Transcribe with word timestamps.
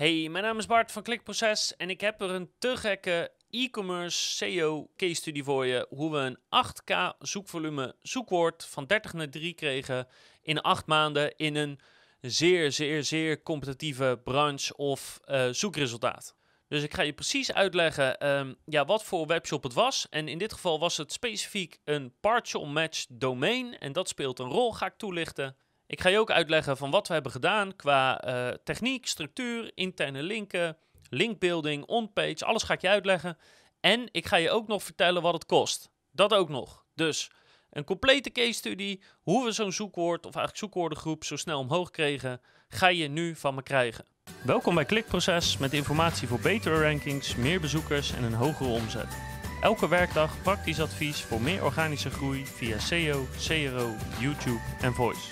Hey, 0.00 0.28
mijn 0.28 0.44
naam 0.44 0.58
is 0.58 0.66
Bart 0.66 0.92
van 0.92 1.02
Klikproces 1.02 1.76
en 1.76 1.90
ik 1.90 2.00
heb 2.00 2.20
er 2.20 2.30
een 2.30 2.50
te 2.58 2.76
gekke 2.76 3.32
e-commerce 3.50 4.30
SEO 4.30 4.90
case 4.96 5.14
study 5.14 5.42
voor 5.42 5.66
je. 5.66 5.86
Hoe 5.88 6.10
we 6.10 6.18
een 6.18 6.38
8K 6.66 7.16
zoekvolume 7.18 7.96
zoekwoord 8.02 8.64
van 8.64 8.86
30 8.86 9.12
naar 9.12 9.28
3 9.28 9.54
kregen 9.54 10.06
in 10.42 10.60
8 10.60 10.86
maanden 10.86 11.36
in 11.36 11.56
een 11.56 11.80
zeer, 12.20 12.72
zeer, 12.72 13.04
zeer 13.04 13.42
competitieve 13.42 14.20
branche 14.24 14.76
of 14.76 15.20
uh, 15.26 15.48
zoekresultaat. 15.50 16.36
Dus 16.68 16.82
ik 16.82 16.94
ga 16.94 17.02
je 17.02 17.12
precies 17.12 17.52
uitleggen 17.52 18.28
um, 18.28 18.56
ja, 18.64 18.84
wat 18.84 19.04
voor 19.04 19.26
webshop 19.26 19.62
het 19.62 19.74
was. 19.74 20.06
En 20.10 20.28
in 20.28 20.38
dit 20.38 20.52
geval 20.52 20.78
was 20.78 20.96
het 20.96 21.12
specifiek 21.12 21.78
een 21.84 22.14
partial 22.20 22.66
match 22.66 23.06
domain. 23.08 23.78
En 23.78 23.92
dat 23.92 24.08
speelt 24.08 24.38
een 24.38 24.50
rol, 24.50 24.72
ga 24.72 24.86
ik 24.86 24.96
toelichten. 24.96 25.56
Ik 25.90 26.00
ga 26.00 26.08
je 26.08 26.18
ook 26.18 26.30
uitleggen 26.30 26.76
van 26.76 26.90
wat 26.90 27.08
we 27.08 27.12
hebben 27.12 27.32
gedaan 27.32 27.76
qua 27.76 28.28
uh, 28.28 28.54
techniek, 28.64 29.06
structuur, 29.06 29.70
interne 29.74 30.22
linken, 30.22 30.76
linkbuilding, 31.08 31.84
onpage. 31.84 32.44
Alles 32.44 32.62
ga 32.62 32.74
ik 32.74 32.80
je 32.80 32.88
uitleggen. 32.88 33.38
En 33.80 34.08
ik 34.10 34.26
ga 34.26 34.36
je 34.36 34.50
ook 34.50 34.66
nog 34.66 34.82
vertellen 34.82 35.22
wat 35.22 35.32
het 35.32 35.46
kost. 35.46 35.90
Dat 36.12 36.34
ook 36.34 36.48
nog. 36.48 36.84
Dus 36.94 37.30
een 37.70 37.84
complete 37.84 38.30
case 38.30 38.52
study, 38.52 39.00
hoe 39.22 39.44
we 39.44 39.52
zo'n 39.52 39.72
zoekwoord 39.72 40.26
of 40.26 40.34
eigenlijk 40.34 40.56
zoekwoordengroep 40.56 41.24
zo 41.24 41.36
snel 41.36 41.58
omhoog 41.58 41.90
kregen, 41.90 42.40
ga 42.68 42.88
je 42.88 43.08
nu 43.08 43.36
van 43.36 43.54
me 43.54 43.62
krijgen. 43.62 44.04
Welkom 44.44 44.74
bij 44.74 44.84
Klikproces 44.84 45.58
met 45.58 45.72
informatie 45.72 46.28
voor 46.28 46.40
betere 46.40 46.82
rankings, 46.82 47.36
meer 47.36 47.60
bezoekers 47.60 48.12
en 48.12 48.22
een 48.22 48.34
hogere 48.34 48.70
omzet. 48.70 49.16
Elke 49.60 49.88
werkdag 49.88 50.42
praktisch 50.42 50.80
advies 50.80 51.22
voor 51.22 51.40
meer 51.40 51.64
organische 51.64 52.10
groei 52.10 52.46
via 52.46 52.78
SEO, 52.78 53.26
CRO, 53.38 53.94
YouTube 54.20 54.60
en 54.80 54.94
Voice. 54.94 55.28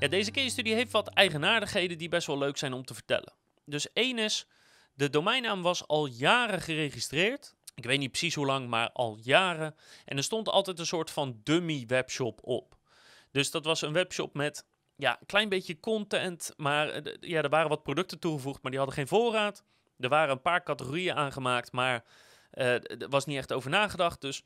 Ja, 0.00 0.08
deze 0.08 0.30
case 0.30 0.48
study 0.48 0.70
heeft 0.70 0.92
wat 0.92 1.08
eigenaardigheden 1.08 1.98
die 1.98 2.08
best 2.08 2.26
wel 2.26 2.38
leuk 2.38 2.56
zijn 2.56 2.72
om 2.72 2.84
te 2.84 2.94
vertellen. 2.94 3.32
Dus 3.64 3.92
één 3.92 4.18
is, 4.18 4.46
de 4.94 5.10
domeinnaam 5.10 5.62
was 5.62 5.86
al 5.86 6.06
jaren 6.06 6.60
geregistreerd. 6.60 7.54
Ik 7.74 7.84
weet 7.84 7.98
niet 7.98 8.10
precies 8.10 8.34
hoe 8.34 8.46
lang, 8.46 8.68
maar 8.68 8.90
al 8.92 9.18
jaren. 9.22 9.74
En 10.04 10.16
er 10.16 10.22
stond 10.22 10.48
altijd 10.48 10.78
een 10.78 10.86
soort 10.86 11.10
van 11.10 11.40
dummy 11.42 11.84
webshop 11.86 12.40
op. 12.42 12.76
Dus 13.30 13.50
dat 13.50 13.64
was 13.64 13.82
een 13.82 13.92
webshop 13.92 14.34
met 14.34 14.66
ja, 14.96 15.16
een 15.20 15.26
klein 15.26 15.48
beetje 15.48 15.80
content, 15.80 16.52
maar 16.56 16.88
eh, 16.88 17.14
ja, 17.20 17.42
er 17.42 17.48
waren 17.48 17.68
wat 17.68 17.82
producten 17.82 18.18
toegevoegd, 18.18 18.62
maar 18.62 18.70
die 18.70 18.80
hadden 18.80 18.98
geen 18.98 19.08
voorraad. 19.08 19.64
Er 19.98 20.08
waren 20.08 20.30
een 20.30 20.42
paar 20.42 20.62
categorieën 20.62 21.14
aangemaakt, 21.14 21.72
maar 21.72 22.04
uh, 22.54 22.74
er 22.74 23.08
was 23.08 23.26
niet 23.26 23.36
echt 23.36 23.52
over 23.52 23.70
nagedacht. 23.70 24.20
Dus 24.20 24.42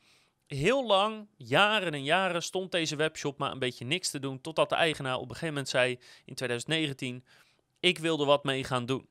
heel 0.46 0.86
lang, 0.86 1.28
jaren 1.36 1.92
en 1.92 2.04
jaren, 2.04 2.42
stond 2.42 2.72
deze 2.72 2.96
webshop 2.96 3.38
maar 3.38 3.52
een 3.52 3.58
beetje 3.58 3.84
niks 3.84 4.10
te 4.10 4.18
doen. 4.18 4.40
Totdat 4.40 4.68
de 4.68 4.74
eigenaar 4.74 5.16
op 5.16 5.22
een 5.22 5.28
gegeven 5.28 5.48
moment 5.48 5.68
zei 5.68 5.98
in 6.24 6.34
2019: 6.34 7.24
Ik 7.80 7.98
wilde 7.98 8.24
wat 8.24 8.44
mee 8.44 8.64
gaan 8.64 8.86
doen. 8.86 9.08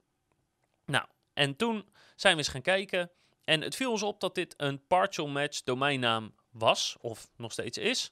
Nou, 0.86 1.06
en 1.34 1.56
toen 1.56 1.86
zijn 2.16 2.34
we 2.34 2.40
eens 2.40 2.52
gaan 2.52 2.62
kijken. 2.62 3.12
En 3.44 3.62
het 3.62 3.76
viel 3.76 3.92
ons 3.92 4.04
op 4.04 4.20
dat 4.20 4.36
dit 4.36 4.54
een 4.58 4.88
partial 4.88 5.28
match 5.28 5.64
domeinnaam 5.64 6.34
was, 6.52 6.98
of 7.02 7.30
nog 7.38 7.52
steeds 7.52 7.78
is. 7.78 8.12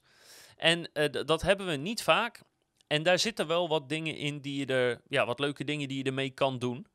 En 0.57 0.89
uh, 0.93 1.05
dat 1.25 1.41
hebben 1.41 1.67
we 1.67 1.75
niet 1.75 2.03
vaak. 2.03 2.41
En 2.87 3.03
daar 3.03 3.19
zitten 3.19 3.47
wel 3.47 3.67
wat 3.67 3.89
dingen 3.89 4.15
in 4.15 4.39
die 4.39 4.59
je 4.59 4.73
er, 4.73 5.01
ja, 5.07 5.25
wat 5.25 5.39
leuke 5.39 5.63
dingen 5.63 5.87
die 5.87 5.97
je 5.97 6.03
ermee 6.03 6.29
kan 6.29 6.59
doen. 6.59 6.87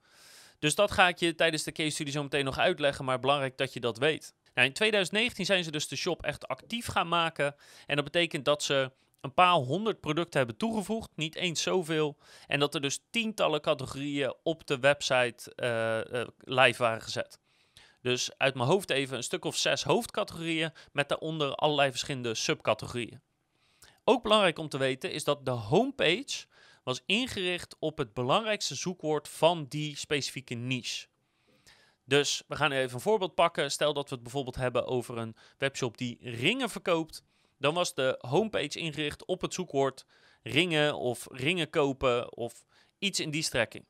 Dus 0.59 0.75
dat 0.75 0.91
ga 0.91 1.09
ik 1.09 1.19
je 1.19 1.35
tijdens 1.35 1.63
de 1.63 1.73
case 1.73 1.91
study 1.91 2.11
zo 2.11 2.23
meteen 2.23 2.45
nog 2.45 2.59
uitleggen, 2.59 3.05
maar 3.05 3.21
belangrijk 3.21 3.57
dat 3.57 3.73
je 3.73 3.81
dat 3.81 3.99
weet. 3.99 4.35
In 4.65 4.73
2019 4.73 5.45
zijn 5.45 5.65
ze 5.65 5.71
dus 5.71 5.89
de 5.89 5.97
shop 5.97 6.23
echt 6.23 6.49
actief 6.49 6.87
gaan 6.87 7.09
maken. 7.09 7.55
En 7.87 7.97
dat 7.97 8.05
betekent 8.05 8.45
dat 8.45 8.63
ze 8.63 8.93
een 9.21 9.35
paar 9.35 9.53
honderd 9.53 10.01
producten 10.01 10.39
hebben 10.39 10.57
toegevoegd, 10.57 11.11
niet 11.15 11.35
eens 11.35 11.63
zoveel. 11.63 12.17
En 12.47 12.59
dat 12.59 12.75
er 12.75 12.81
dus 12.81 13.01
tientallen 13.11 13.61
categorieën 13.61 14.35
op 14.43 14.67
de 14.67 14.79
website 14.79 15.53
uh, 15.57 16.27
live 16.39 16.83
waren 16.83 17.03
gezet. 17.03 17.39
Dus 18.03 18.31
uit 18.39 18.55
mijn 18.55 18.69
hoofd 18.69 18.91
even 18.91 19.17
een 19.17 19.23
stuk 19.23 19.45
of 19.45 19.57
zes 19.57 19.83
hoofdcategorieën 19.83 20.73
met 20.93 21.09
daaronder 21.09 21.55
allerlei 21.55 21.91
verschillende 21.91 22.35
subcategorieën. 22.35 23.21
Ook 24.05 24.23
belangrijk 24.23 24.59
om 24.59 24.69
te 24.69 24.79
weten 24.79 25.13
is 25.13 25.25
dat 25.25 25.45
de 25.45 25.51
homepage 25.51 26.47
was 26.85 27.03
ingericht 27.07 27.77
op 27.79 27.99
het 27.99 28.15
belangrijkste 28.15 28.75
zoekwoord 28.75 29.29
van 29.29 29.67
die 29.69 29.97
specifieke 29.97 30.55
niche. 30.55 31.07
Dus 32.07 32.43
we 32.49 32.57
gaan 32.57 32.73
even 32.73 32.95
een 32.95 33.01
voorbeeld 33.01 33.35
pakken. 33.35 33.71
Stel 33.71 33.93
dat 33.93 34.09
we 34.09 34.15
het 34.15 34.23
bijvoorbeeld 34.23 34.57
hebben 34.57 34.87
over 34.87 35.19
een 35.19 35.37
webshop 35.59 35.99
die 35.99 36.19
ringen 36.21 36.71
verkoopt. 36.71 37.23
Dan 37.59 37.75
was 37.75 37.95
de 37.95 38.19
homepage 38.19 38.79
ingericht 38.79 39.25
op 39.25 39.41
het 39.41 39.55
zoekwoord 39.55 40.07
ringen 40.43 40.97
of 40.97 41.27
ringen 41.31 41.71
kopen 41.71 42.37
of 42.37 42.65
iets 42.99 43.21
in 43.21 43.31
die 43.31 43.43
strekking. 43.43 43.87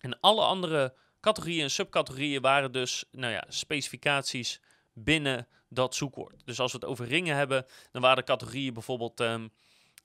En 0.00 0.20
alle 0.20 0.44
andere 0.44 0.94
categorieën 1.20 1.62
en 1.62 1.70
subcategorieën 1.70 2.42
waren 2.42 2.72
dus 2.72 3.04
nou 3.10 3.32
ja, 3.32 3.44
specificaties 3.48 4.60
binnen 4.92 5.48
dat 5.68 5.94
zoekwoord. 5.94 6.42
Dus 6.44 6.60
als 6.60 6.72
we 6.72 6.78
het 6.78 6.86
over 6.86 7.06
ringen 7.06 7.36
hebben, 7.36 7.66
dan 7.92 8.02
waren 8.02 8.16
de 8.16 8.24
categorieën 8.24 8.72
bijvoorbeeld 8.72 9.20
um, 9.20 9.52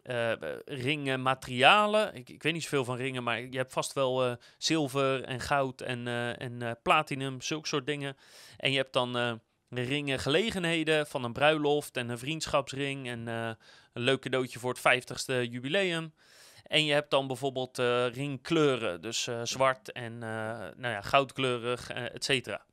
uh, 0.03 0.31
ringen, 0.65 1.21
materialen. 1.21 2.15
Ik, 2.15 2.29
ik, 2.29 2.43
weet 2.43 2.53
niet 2.53 2.63
zoveel 2.63 2.85
van 2.85 2.95
ringen, 2.95 3.23
maar 3.23 3.41
je 3.41 3.57
hebt 3.57 3.73
vast 3.73 3.93
wel 3.93 4.27
uh, 4.27 4.35
zilver 4.57 5.23
en 5.23 5.39
goud 5.39 5.81
en, 5.81 6.05
uh, 6.05 6.41
en 6.41 6.77
platinum, 6.81 7.41
zulke 7.41 7.67
soort 7.67 7.85
dingen. 7.85 8.17
En 8.57 8.71
je 8.71 8.77
hebt 8.77 8.93
dan 8.93 9.41
ringen 9.69 10.19
gelegenheden 10.19 11.07
van 11.07 11.23
een 11.23 11.33
bruiloft 11.33 11.97
en 11.97 12.09
een 12.09 12.17
vriendschapsring 12.17 13.07
en 13.07 13.27
een 13.27 13.57
leuk 13.93 14.21
cadeautje 14.21 14.59
voor 14.59 14.77
het 14.79 15.03
50ste 15.03 15.49
jubileum. 15.51 16.13
En 16.63 16.85
je 16.85 16.93
hebt 16.93 17.09
dan 17.09 17.27
bijvoorbeeld 17.27 17.77
ringkleuren, 18.13 19.01
dus 19.01 19.29
zwart 19.43 19.91
en 19.91 20.17
nou 20.17 20.73
ja, 20.77 21.01
goudkleurig, 21.01 21.89
et 21.89 22.23
cetera. 22.23 22.65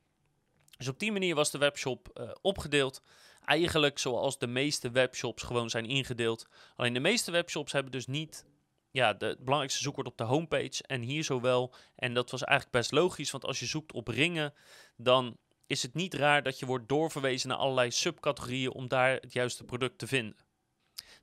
Dus 0.76 0.88
op 0.88 0.98
die 0.98 1.12
manier 1.12 1.34
was 1.34 1.50
de 1.50 1.58
webshop 1.58 2.32
opgedeeld 2.42 3.02
eigenlijk 3.50 3.98
zoals 3.98 4.38
de 4.38 4.46
meeste 4.46 4.90
webshops 4.90 5.42
gewoon 5.42 5.70
zijn 5.70 5.86
ingedeeld. 5.86 6.46
Alleen 6.76 6.92
de 6.92 7.00
meeste 7.00 7.30
webshops 7.30 7.72
hebben 7.72 7.92
dus 7.92 8.06
niet 8.06 8.44
ja, 8.90 9.12
de, 9.12 9.36
belangrijkste 9.38 9.82
zoekwoord 9.82 10.06
op 10.06 10.16
de 10.16 10.24
homepage 10.24 10.82
en 10.86 11.00
hier 11.00 11.24
zowel. 11.24 11.74
En 11.96 12.14
dat 12.14 12.30
was 12.30 12.44
eigenlijk 12.44 12.76
best 12.76 12.90
logisch, 12.92 13.30
want 13.30 13.44
als 13.44 13.60
je 13.60 13.66
zoekt 13.66 13.92
op 13.92 14.08
ringen, 14.08 14.54
dan 14.96 15.36
is 15.66 15.82
het 15.82 15.94
niet 15.94 16.14
raar 16.14 16.42
dat 16.42 16.58
je 16.58 16.66
wordt 16.66 16.88
doorverwezen 16.88 17.48
naar 17.48 17.58
allerlei 17.58 17.90
subcategorieën 17.90 18.72
om 18.72 18.88
daar 18.88 19.12
het 19.12 19.32
juiste 19.32 19.64
product 19.64 19.98
te 19.98 20.06
vinden. 20.06 20.36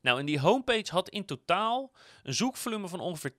Nou, 0.07 0.19
en 0.19 0.25
die 0.25 0.39
homepage 0.39 0.91
had 0.91 1.09
in 1.09 1.25
totaal 1.25 1.91
een 2.23 2.33
zoekvolume 2.33 2.87
van 2.87 2.99
ongeveer 2.99 3.33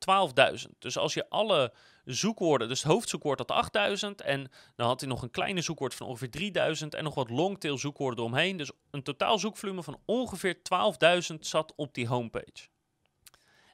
12.000. 0.62 0.78
Dus 0.78 0.98
als 0.98 1.14
je 1.14 1.28
alle 1.28 1.72
zoekwoorden, 2.04 2.68
dus 2.68 2.82
het 2.82 2.92
hoofdzoekwoord 2.92 3.38
had 3.38 3.50
8000 3.50 4.20
en 4.20 4.50
dan 4.76 4.86
had 4.86 5.00
hij 5.00 5.08
nog 5.08 5.22
een 5.22 5.30
kleine 5.30 5.60
zoekwoord 5.60 5.94
van 5.94 6.06
ongeveer 6.06 6.30
3000 6.30 6.94
en 6.94 7.04
nog 7.04 7.14
wat 7.14 7.30
longtail 7.30 7.78
zoekwoorden 7.78 8.18
eromheen. 8.18 8.56
Dus 8.56 8.70
een 8.90 9.02
totaal 9.02 9.38
zoekvolume 9.38 9.82
van 9.82 10.00
ongeveer 10.04 10.56
12.000 11.32 11.38
zat 11.40 11.72
op 11.76 11.94
die 11.94 12.08
homepage. 12.08 12.68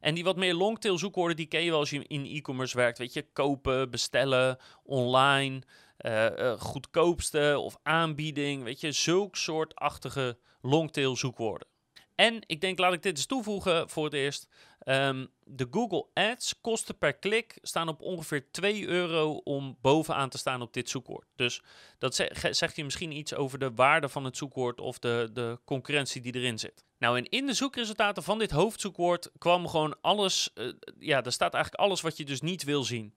En 0.00 0.14
die 0.14 0.24
wat 0.24 0.36
meer 0.36 0.54
longtail 0.54 0.98
zoekwoorden, 0.98 1.36
die 1.36 1.46
ken 1.46 1.62
je 1.62 1.70
wel 1.70 1.78
als 1.78 1.90
je 1.90 2.04
in 2.06 2.24
e-commerce 2.26 2.76
werkt. 2.76 2.98
Weet 2.98 3.12
je, 3.12 3.26
kopen, 3.32 3.90
bestellen, 3.90 4.58
online, 4.82 5.62
uh, 5.98 6.52
goedkoopste 6.52 7.58
of 7.58 7.76
aanbieding. 7.82 8.62
Weet 8.62 8.80
je, 8.80 8.92
zulk 8.92 9.36
soortachtige 9.36 10.38
longtail 10.60 11.16
zoekwoorden. 11.16 11.72
En 12.14 12.42
ik 12.46 12.60
denk, 12.60 12.78
laat 12.78 12.92
ik 12.92 13.02
dit 13.02 13.16
eens 13.16 13.26
toevoegen 13.26 13.88
voor 13.88 14.04
het 14.04 14.12
eerst. 14.12 14.48
Um, 14.86 15.28
de 15.44 15.66
Google 15.70 16.06
Ads 16.14 16.60
kosten 16.60 16.98
per 16.98 17.14
klik 17.14 17.58
staan 17.62 17.88
op 17.88 18.00
ongeveer 18.00 18.50
2 18.50 18.86
euro 18.86 19.32
om 19.32 19.78
bovenaan 19.80 20.28
te 20.28 20.38
staan 20.38 20.62
op 20.62 20.72
dit 20.72 20.88
zoekwoord. 20.90 21.26
Dus 21.36 21.62
dat 21.98 22.14
zegt 22.50 22.76
je 22.76 22.84
misschien 22.84 23.12
iets 23.12 23.34
over 23.34 23.58
de 23.58 23.74
waarde 23.74 24.08
van 24.08 24.24
het 24.24 24.36
zoekwoord 24.36 24.80
of 24.80 24.98
de, 24.98 25.30
de 25.32 25.58
concurrentie 25.64 26.20
die 26.20 26.34
erin 26.34 26.58
zit. 26.58 26.84
Nou, 26.98 27.18
en 27.18 27.28
in 27.28 27.46
de 27.46 27.54
zoekresultaten 27.54 28.22
van 28.22 28.38
dit 28.38 28.50
hoofdzoekwoord 28.50 29.30
kwam 29.38 29.68
gewoon 29.68 29.96
alles. 30.00 30.50
Uh, 30.54 30.72
ja, 30.98 31.22
er 31.22 31.32
staat 31.32 31.54
eigenlijk 31.54 31.84
alles 31.84 32.00
wat 32.00 32.16
je 32.16 32.24
dus 32.24 32.40
niet 32.40 32.64
wil 32.64 32.84
zien. 32.84 33.14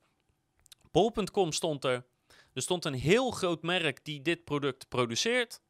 Bol.com 0.92 1.52
stond 1.52 1.84
er. 1.84 2.06
Er 2.54 2.62
stond 2.62 2.86
een 2.86 2.94
heel 2.94 3.32
groot 3.32 3.62
merk 3.62 4.06
die 4.06 4.22
dit 4.22 4.44
product 4.44 4.88
produceert. 4.90 5.62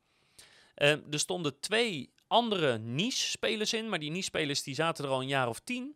Uh, 0.76 0.90
er 0.90 1.20
stonden 1.20 1.60
twee 1.60 2.14
andere 2.28 2.78
niche-spelers 2.78 3.74
in, 3.74 3.90
maar 3.90 4.00
die 4.00 4.12
niche-spelers 4.12 4.64
die 4.64 4.76
zaten 4.76 5.06
er 5.06 5.12
al 5.12 5.22
een 5.22 5.28
jaar 5.28 5.48
of 5.48 5.60
tien. 5.60 5.96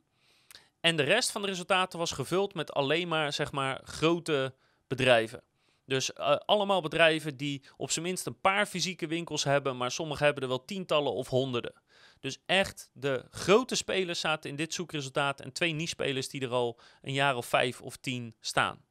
En 0.80 0.96
de 0.96 1.04
rest 1.04 1.32
van 1.32 1.42
de 1.42 1.48
resultaten 1.48 2.00
was 2.00 2.12
gevuld 2.12 2.54
met 2.54 2.74
alleen 2.74 3.08
maar, 3.08 3.34
zeg 3.34 3.52
maar, 3.52 3.82
grote 3.84 4.56
bedrijven. 4.88 5.44
Dus 5.86 6.12
uh, 6.18 6.36
allemaal 6.46 6.82
bedrijven 6.82 7.38
die 7.38 7.64
op 7.78 7.92
zijn 7.92 8.06
minst 8.06 8.26
een 8.26 8.40
paar 8.40 8.66
fysieke 8.66 9.08
winkels 9.08 9.44
hebben, 9.44 9.78
maar 9.78 9.92
sommige 9.92 10.24
hebben 10.24 10.44
er 10.44 10.50
wel 10.50 10.66
tientallen 10.66 11.14
of 11.14 11.28
honderden. 11.28 11.74
Dus 12.20 12.38
echt, 12.46 12.90
de 12.94 13.26
grote 13.30 13.76
spelers 13.76 14.20
zaten 14.20 14.50
in 14.50 14.56
dit 14.56 14.74
zoekresultaat 14.74 15.42
en 15.42 15.52
twee 15.52 15.74
niche-spelers 15.74 16.30
die 16.30 16.42
er 16.42 16.52
al 16.52 16.80
een 17.02 17.14
jaar 17.14 17.36
of 17.36 17.46
vijf 17.46 17.82
of 17.82 17.98
tien 17.98 18.36
staan. 18.40 18.86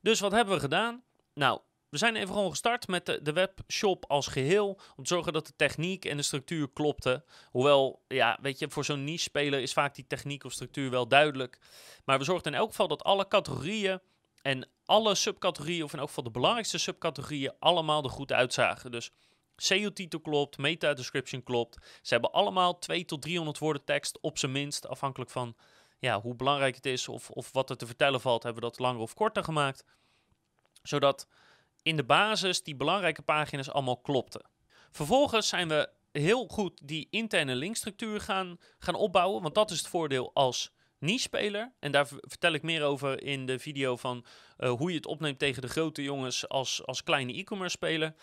Dus 0.00 0.20
wat 0.20 0.32
hebben 0.32 0.54
we 0.54 0.60
gedaan? 0.60 1.02
Nou, 1.34 1.60
we 1.92 1.98
zijn 1.98 2.16
even 2.16 2.34
gewoon 2.34 2.50
gestart 2.50 2.88
met 2.88 3.06
de, 3.06 3.22
de, 3.22 3.32
webshop 3.32 4.04
als 4.08 4.26
geheel. 4.26 4.80
Om 4.96 5.04
te 5.04 5.14
zorgen 5.14 5.32
dat 5.32 5.46
de 5.46 5.52
techniek 5.56 6.04
en 6.04 6.16
de 6.16 6.22
structuur 6.22 6.68
klopten. 6.72 7.24
Hoewel, 7.50 8.02
ja, 8.08 8.38
weet 8.42 8.58
je, 8.58 8.70
voor 8.70 8.84
zo'n 8.84 9.04
niche-speler 9.04 9.60
is 9.60 9.72
vaak 9.72 9.94
die 9.94 10.06
techniek 10.06 10.44
of 10.44 10.52
structuur 10.52 10.90
wel 10.90 11.08
duidelijk. 11.08 11.58
Maar 12.04 12.18
we 12.18 12.24
zorgden 12.24 12.52
in 12.52 12.58
elk 12.58 12.70
geval 12.70 12.88
dat 12.88 13.02
alle 13.04 13.28
categorieën 13.28 14.00
En 14.42 14.68
alle 14.84 15.14
subcategorieën, 15.14 15.84
of 15.84 15.92
in 15.92 15.98
elk 15.98 16.08
geval 16.08 16.24
de 16.24 16.30
belangrijkste 16.30 16.78
subcategorieën, 16.78 17.52
allemaal 17.58 18.04
er 18.04 18.10
goed 18.10 18.32
uitzagen. 18.32 18.90
Dus 18.90 19.10
SEO-titel 19.56 20.20
klopt, 20.20 20.58
meta-description 20.58 21.42
klopt. 21.42 21.98
Ze 22.02 22.12
hebben 22.12 22.32
allemaal 22.32 22.78
2 22.78 23.04
tot 23.04 23.22
300 23.22 23.58
woorden 23.58 23.84
tekst 23.84 24.18
op 24.20 24.38
zijn 24.38 24.52
minst, 24.52 24.86
afhankelijk 24.86 25.30
van 25.30 25.56
ja, 25.98 26.20
hoe 26.20 26.34
belangrijk 26.34 26.74
het 26.74 26.86
is 26.86 27.08
of, 27.08 27.30
of 27.30 27.52
wat 27.52 27.70
er 27.70 27.76
te 27.76 27.86
vertellen 27.86 28.20
valt, 28.20 28.42
hebben 28.42 28.62
we 28.62 28.68
dat 28.68 28.78
langer 28.78 29.00
of 29.00 29.14
korter 29.14 29.44
gemaakt. 29.44 29.84
Zodat 30.82 31.26
in 31.82 31.96
de 31.96 32.04
basis 32.04 32.62
die 32.62 32.76
belangrijke 32.76 33.22
pagina's 33.22 33.70
allemaal 33.70 34.00
klopten. 34.00 34.50
Vervolgens 34.90 35.48
zijn 35.48 35.68
we 35.68 35.90
heel 36.12 36.46
goed 36.46 36.80
die 36.82 37.08
interne 37.10 37.54
linkstructuur 37.54 38.20
gaan, 38.20 38.58
gaan 38.78 38.94
opbouwen, 38.94 39.42
want 39.42 39.54
dat 39.54 39.70
is 39.70 39.78
het 39.78 39.86
voordeel 39.86 40.30
als 40.34 40.72
niche-speler. 40.98 41.72
En 41.80 41.92
daar 41.92 42.06
vertel 42.06 42.52
ik 42.52 42.62
meer 42.62 42.82
over 42.82 43.22
in 43.22 43.46
de 43.46 43.58
video 43.58 43.96
van 43.96 44.24
uh, 44.58 44.70
hoe 44.70 44.90
je 44.90 44.96
het 44.96 45.06
opneemt 45.06 45.38
tegen 45.38 45.62
de 45.62 45.68
grote 45.68 46.02
jongens 46.02 46.48
als, 46.48 46.86
als 46.86 47.02
kleine 47.02 47.32
e-commerce 47.32 47.76
speler. 47.76 48.14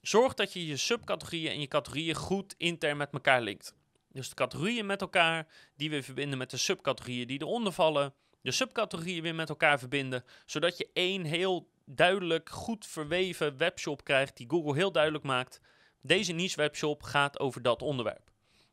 Zorg 0.00 0.34
dat 0.34 0.52
je 0.52 0.66
je 0.66 0.76
subcategorieën 0.76 1.52
en 1.52 1.60
je 1.60 1.68
categorieën 1.68 2.14
goed 2.14 2.54
intern 2.56 2.96
met 2.96 3.12
elkaar 3.12 3.42
linkt. 3.42 3.74
Dus 4.08 4.28
de 4.28 4.34
categorieën 4.34 4.86
met 4.86 5.00
elkaar, 5.00 5.48
die 5.76 5.90
we 5.90 6.02
verbinden 6.02 6.38
met 6.38 6.50
de 6.50 6.56
subcategorieën 6.56 7.26
die 7.26 7.40
eronder 7.40 7.72
vallen. 7.72 8.14
De 8.40 8.50
subcategorieën 8.50 9.22
weer 9.22 9.34
met 9.34 9.48
elkaar 9.48 9.78
verbinden, 9.78 10.24
zodat 10.46 10.78
je 10.78 10.90
één 10.92 11.24
heel 11.24 11.68
duidelijk, 11.86 12.50
goed 12.50 12.86
verweven 12.86 13.56
webshop 13.56 14.04
krijgt 14.04 14.36
die 14.36 14.50
Google 14.50 14.74
heel 14.74 14.92
duidelijk 14.92 15.24
maakt. 15.24 15.60
Deze 16.00 16.32
niche 16.32 16.56
webshop 16.56 17.02
gaat 17.02 17.38
over 17.38 17.62
dat 17.62 17.82
onderwerp. 17.82 18.30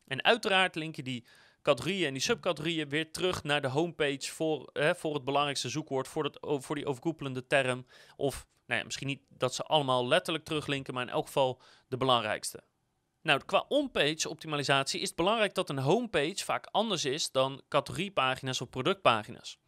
En 0.08 0.24
uiteraard 0.24 0.76
link 0.76 0.96
je 0.96 1.04
die 1.04 1.26
categorieën 1.62 2.08
en 2.08 2.14
die 2.14 2.22
subcategorieën 2.22 2.90
weer 2.90 3.12
terug 3.12 3.44
naar 3.44 3.62
de 3.62 3.68
homepage 3.68 4.32
voor, 4.32 4.70
voor 4.74 5.14
het 5.14 5.26
belangrijkste 5.26 5.70
zoekwoord, 5.70 6.08
voor, 6.08 6.24
het, 6.24 6.38
voor 6.42 6.76
die 6.76 6.86
overkoepelende 6.86 7.48
term. 7.48 7.86
Of 8.16 8.48
nou 8.66 8.80
ja, 8.80 8.86
misschien 8.86 9.08
niet 9.08 9.22
dat 9.30 9.56
ze 9.56 9.64
allemaal 9.64 10.08
letterlijk 10.08 10.46
teruglinken, 10.46 10.94
maar 10.94 11.04
in 11.04 11.10
elk 11.10 11.26
geval 11.26 11.62
de 11.88 11.98
belangrijkste. 11.98 12.64
Nou, 13.22 13.42
qua 13.46 13.66
on-page 13.68 14.30
optimalisatie 14.30 15.00
is 15.00 15.08
het 15.08 15.18
belangrijk 15.18 15.54
dat 15.54 15.70
een 15.70 15.80
homepage 15.80 16.44
vaak 16.44 16.68
anders 16.72 17.06
is 17.06 17.32
dan 17.32 17.62
categoriepagina's 17.68 18.62
of 18.62 18.70
productpagina's. 18.70 19.60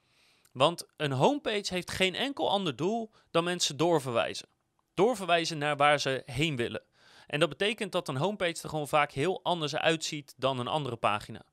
Want 0.51 0.85
een 0.97 1.11
homepage 1.11 1.73
heeft 1.73 1.91
geen 1.91 2.15
enkel 2.15 2.49
ander 2.49 2.75
doel 2.75 3.11
dan 3.31 3.43
mensen 3.43 3.77
doorverwijzen. 3.77 4.47
Doorverwijzen 4.93 5.57
naar 5.57 5.77
waar 5.77 5.99
ze 5.99 6.23
heen 6.25 6.55
willen. 6.55 6.83
En 7.27 7.39
dat 7.39 7.49
betekent 7.49 7.91
dat 7.91 8.07
een 8.07 8.17
homepage 8.17 8.63
er 8.63 8.69
gewoon 8.69 8.87
vaak 8.87 9.11
heel 9.11 9.43
anders 9.43 9.75
uitziet 9.75 10.33
dan 10.37 10.59
een 10.59 10.67
andere 10.67 10.95
pagina. 10.95 11.45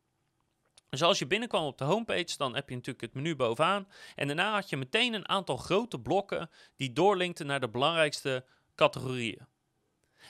Dus 0.88 1.02
als 1.02 1.18
je 1.18 1.26
binnenkwam 1.26 1.64
op 1.64 1.78
de 1.78 1.84
homepage, 1.84 2.36
dan 2.36 2.54
heb 2.54 2.68
je 2.68 2.74
natuurlijk 2.74 3.04
het 3.04 3.14
menu 3.14 3.36
bovenaan. 3.36 3.88
En 4.14 4.26
daarna 4.26 4.52
had 4.52 4.68
je 4.68 4.76
meteen 4.76 5.14
een 5.14 5.28
aantal 5.28 5.56
grote 5.56 6.00
blokken 6.00 6.50
die 6.76 6.92
doorlinkten 6.92 7.46
naar 7.46 7.60
de 7.60 7.68
belangrijkste 7.68 8.44
categorieën. 8.74 9.46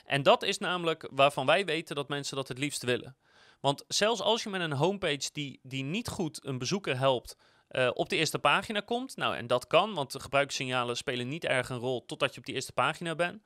En 0.05 0.23
dat 0.23 0.43
is 0.43 0.57
namelijk 0.57 1.09
waarvan 1.11 1.45
wij 1.45 1.65
weten 1.65 1.95
dat 1.95 2.09
mensen 2.09 2.35
dat 2.35 2.47
het 2.47 2.57
liefst 2.57 2.83
willen. 2.83 3.17
Want 3.59 3.83
zelfs 3.87 4.21
als 4.21 4.43
je 4.43 4.49
met 4.49 4.61
een 4.61 4.73
homepage 4.73 5.29
die, 5.31 5.59
die 5.63 5.83
niet 5.83 6.07
goed 6.07 6.45
een 6.45 6.57
bezoeker 6.57 6.97
helpt 6.97 7.37
uh, 7.71 7.89
op 7.93 8.09
de 8.09 8.15
eerste 8.15 8.39
pagina 8.39 8.79
komt, 8.79 9.15
nou 9.15 9.35
en 9.35 9.47
dat 9.47 9.67
kan, 9.67 9.93
want 9.93 10.11
de 10.11 10.19
gebruikssignalen 10.19 10.97
spelen 10.97 11.27
niet 11.27 11.45
erg 11.45 11.69
een 11.69 11.77
rol 11.77 12.05
totdat 12.05 12.33
je 12.33 12.39
op 12.39 12.45
die 12.45 12.55
eerste 12.55 12.73
pagina 12.73 13.15
bent. 13.15 13.43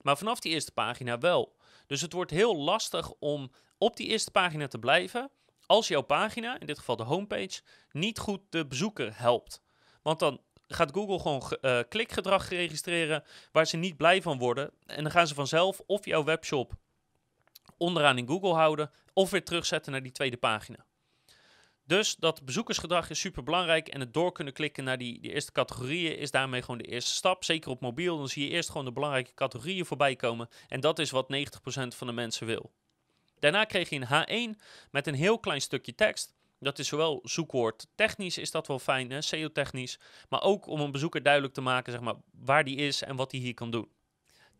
Maar 0.00 0.18
vanaf 0.18 0.40
die 0.40 0.52
eerste 0.52 0.72
pagina 0.72 1.18
wel. 1.18 1.56
Dus 1.86 2.00
het 2.00 2.12
wordt 2.12 2.30
heel 2.30 2.56
lastig 2.56 3.12
om 3.18 3.52
op 3.78 3.96
die 3.96 4.08
eerste 4.08 4.30
pagina 4.30 4.68
te 4.68 4.78
blijven 4.78 5.30
als 5.66 5.88
jouw 5.88 6.02
pagina, 6.02 6.60
in 6.60 6.66
dit 6.66 6.78
geval 6.78 6.96
de 6.96 7.02
homepage, 7.02 7.60
niet 7.92 8.18
goed 8.18 8.40
de 8.50 8.66
bezoeker 8.66 9.18
helpt. 9.18 9.62
Want 10.02 10.18
dan 10.18 10.40
gaat 10.66 10.92
Google 10.92 11.18
gewoon 11.18 11.56
uh, 11.60 11.80
klikgedrag 11.88 12.48
registreren 12.48 13.24
waar 13.52 13.66
ze 13.66 13.76
niet 13.76 13.96
blij 13.96 14.22
van 14.22 14.38
worden. 14.38 14.70
En 14.86 15.02
dan 15.02 15.12
gaan 15.12 15.26
ze 15.26 15.34
vanzelf 15.34 15.80
of 15.86 16.04
jouw 16.04 16.24
webshop 16.24 16.72
onderaan 17.76 18.18
in 18.18 18.28
Google 18.28 18.54
houden 18.54 18.90
of 19.12 19.30
weer 19.30 19.44
terugzetten 19.44 19.92
naar 19.92 20.02
die 20.02 20.12
tweede 20.12 20.36
pagina. 20.36 20.84
Dus 21.92 22.16
dat 22.16 22.44
bezoekersgedrag 22.44 23.10
is 23.10 23.20
super 23.20 23.42
belangrijk 23.42 23.88
en 23.88 24.00
het 24.00 24.14
door 24.14 24.32
kunnen 24.32 24.52
klikken 24.52 24.84
naar 24.84 24.98
die, 24.98 25.20
die 25.20 25.32
eerste 25.32 25.52
categorieën 25.52 26.18
is 26.18 26.30
daarmee 26.30 26.60
gewoon 26.60 26.78
de 26.78 26.84
eerste 26.84 27.14
stap. 27.14 27.44
Zeker 27.44 27.70
op 27.70 27.80
mobiel, 27.80 28.18
dan 28.18 28.28
zie 28.28 28.44
je 28.44 28.50
eerst 28.50 28.70
gewoon 28.70 28.84
de 28.84 28.92
belangrijke 28.92 29.34
categorieën 29.34 29.86
voorbij 29.86 30.16
komen. 30.16 30.48
En 30.68 30.80
dat 30.80 30.98
is 30.98 31.10
wat 31.10 31.32
90% 31.32 31.36
van 31.96 32.06
de 32.06 32.12
mensen 32.12 32.46
wil. 32.46 32.72
Daarna 33.38 33.64
kreeg 33.64 33.88
je 33.88 34.00
een 34.00 34.54
H1 34.54 34.60
met 34.90 35.06
een 35.06 35.14
heel 35.14 35.38
klein 35.38 35.60
stukje 35.60 35.94
tekst. 35.94 36.34
Dat 36.58 36.78
is 36.78 36.88
zowel 36.88 37.20
zoekwoord 37.22 37.86
technisch 37.94 38.38
is 38.38 38.50
dat 38.50 38.66
wel 38.66 38.78
fijn, 38.78 39.22
SEO-technisch, 39.22 39.98
maar 40.28 40.42
ook 40.42 40.66
om 40.66 40.80
een 40.80 40.92
bezoeker 40.92 41.22
duidelijk 41.22 41.54
te 41.54 41.60
maken 41.60 41.92
zeg 41.92 42.00
maar, 42.00 42.16
waar 42.30 42.64
die 42.64 42.76
is 42.76 43.02
en 43.02 43.16
wat 43.16 43.32
hij 43.32 43.40
hier 43.40 43.54
kan 43.54 43.70
doen. 43.70 43.88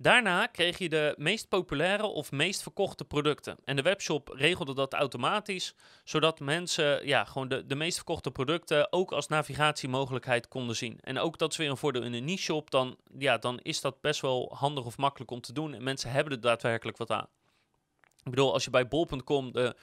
Daarna 0.02 0.46
kreeg 0.46 0.78
je 0.78 0.88
de 0.88 1.14
meest 1.18 1.48
populaire 1.48 2.06
of 2.06 2.30
meest 2.30 2.62
verkochte 2.62 3.04
producten. 3.04 3.56
En 3.64 3.76
de 3.76 3.82
webshop 3.82 4.28
regelde 4.28 4.74
dat 4.74 4.92
automatisch, 4.92 5.74
zodat 6.04 6.40
mensen 6.40 7.06
ja, 7.06 7.24
gewoon 7.24 7.48
de, 7.48 7.66
de 7.66 7.74
meest 7.74 7.96
verkochte 7.96 8.30
producten 8.30 8.92
ook 8.92 9.12
als 9.12 9.28
navigatiemogelijkheid 9.28 10.48
konden 10.48 10.76
zien. 10.76 10.98
En 11.00 11.18
ook 11.18 11.38
dat 11.38 11.50
is 11.50 11.56
weer 11.56 11.70
een 11.70 11.76
voordeel 11.76 12.02
in 12.02 12.12
een 12.12 12.24
niche 12.24 12.42
shop, 12.42 12.70
dan, 12.70 12.96
ja, 13.18 13.38
dan 13.38 13.58
is 13.58 13.80
dat 13.80 14.00
best 14.00 14.20
wel 14.20 14.54
handig 14.54 14.84
of 14.84 14.96
makkelijk 14.96 15.30
om 15.30 15.40
te 15.40 15.52
doen. 15.52 15.74
En 15.74 15.82
mensen 15.82 16.10
hebben 16.10 16.32
er 16.32 16.40
daadwerkelijk 16.40 16.96
wat 16.96 17.10
aan. 17.10 17.28
Ik 18.24 18.30
bedoel, 18.30 18.52
als 18.52 18.64
je 18.64 18.70
bij 18.70 18.88
bol.com 18.88 19.52
de, 19.52 19.76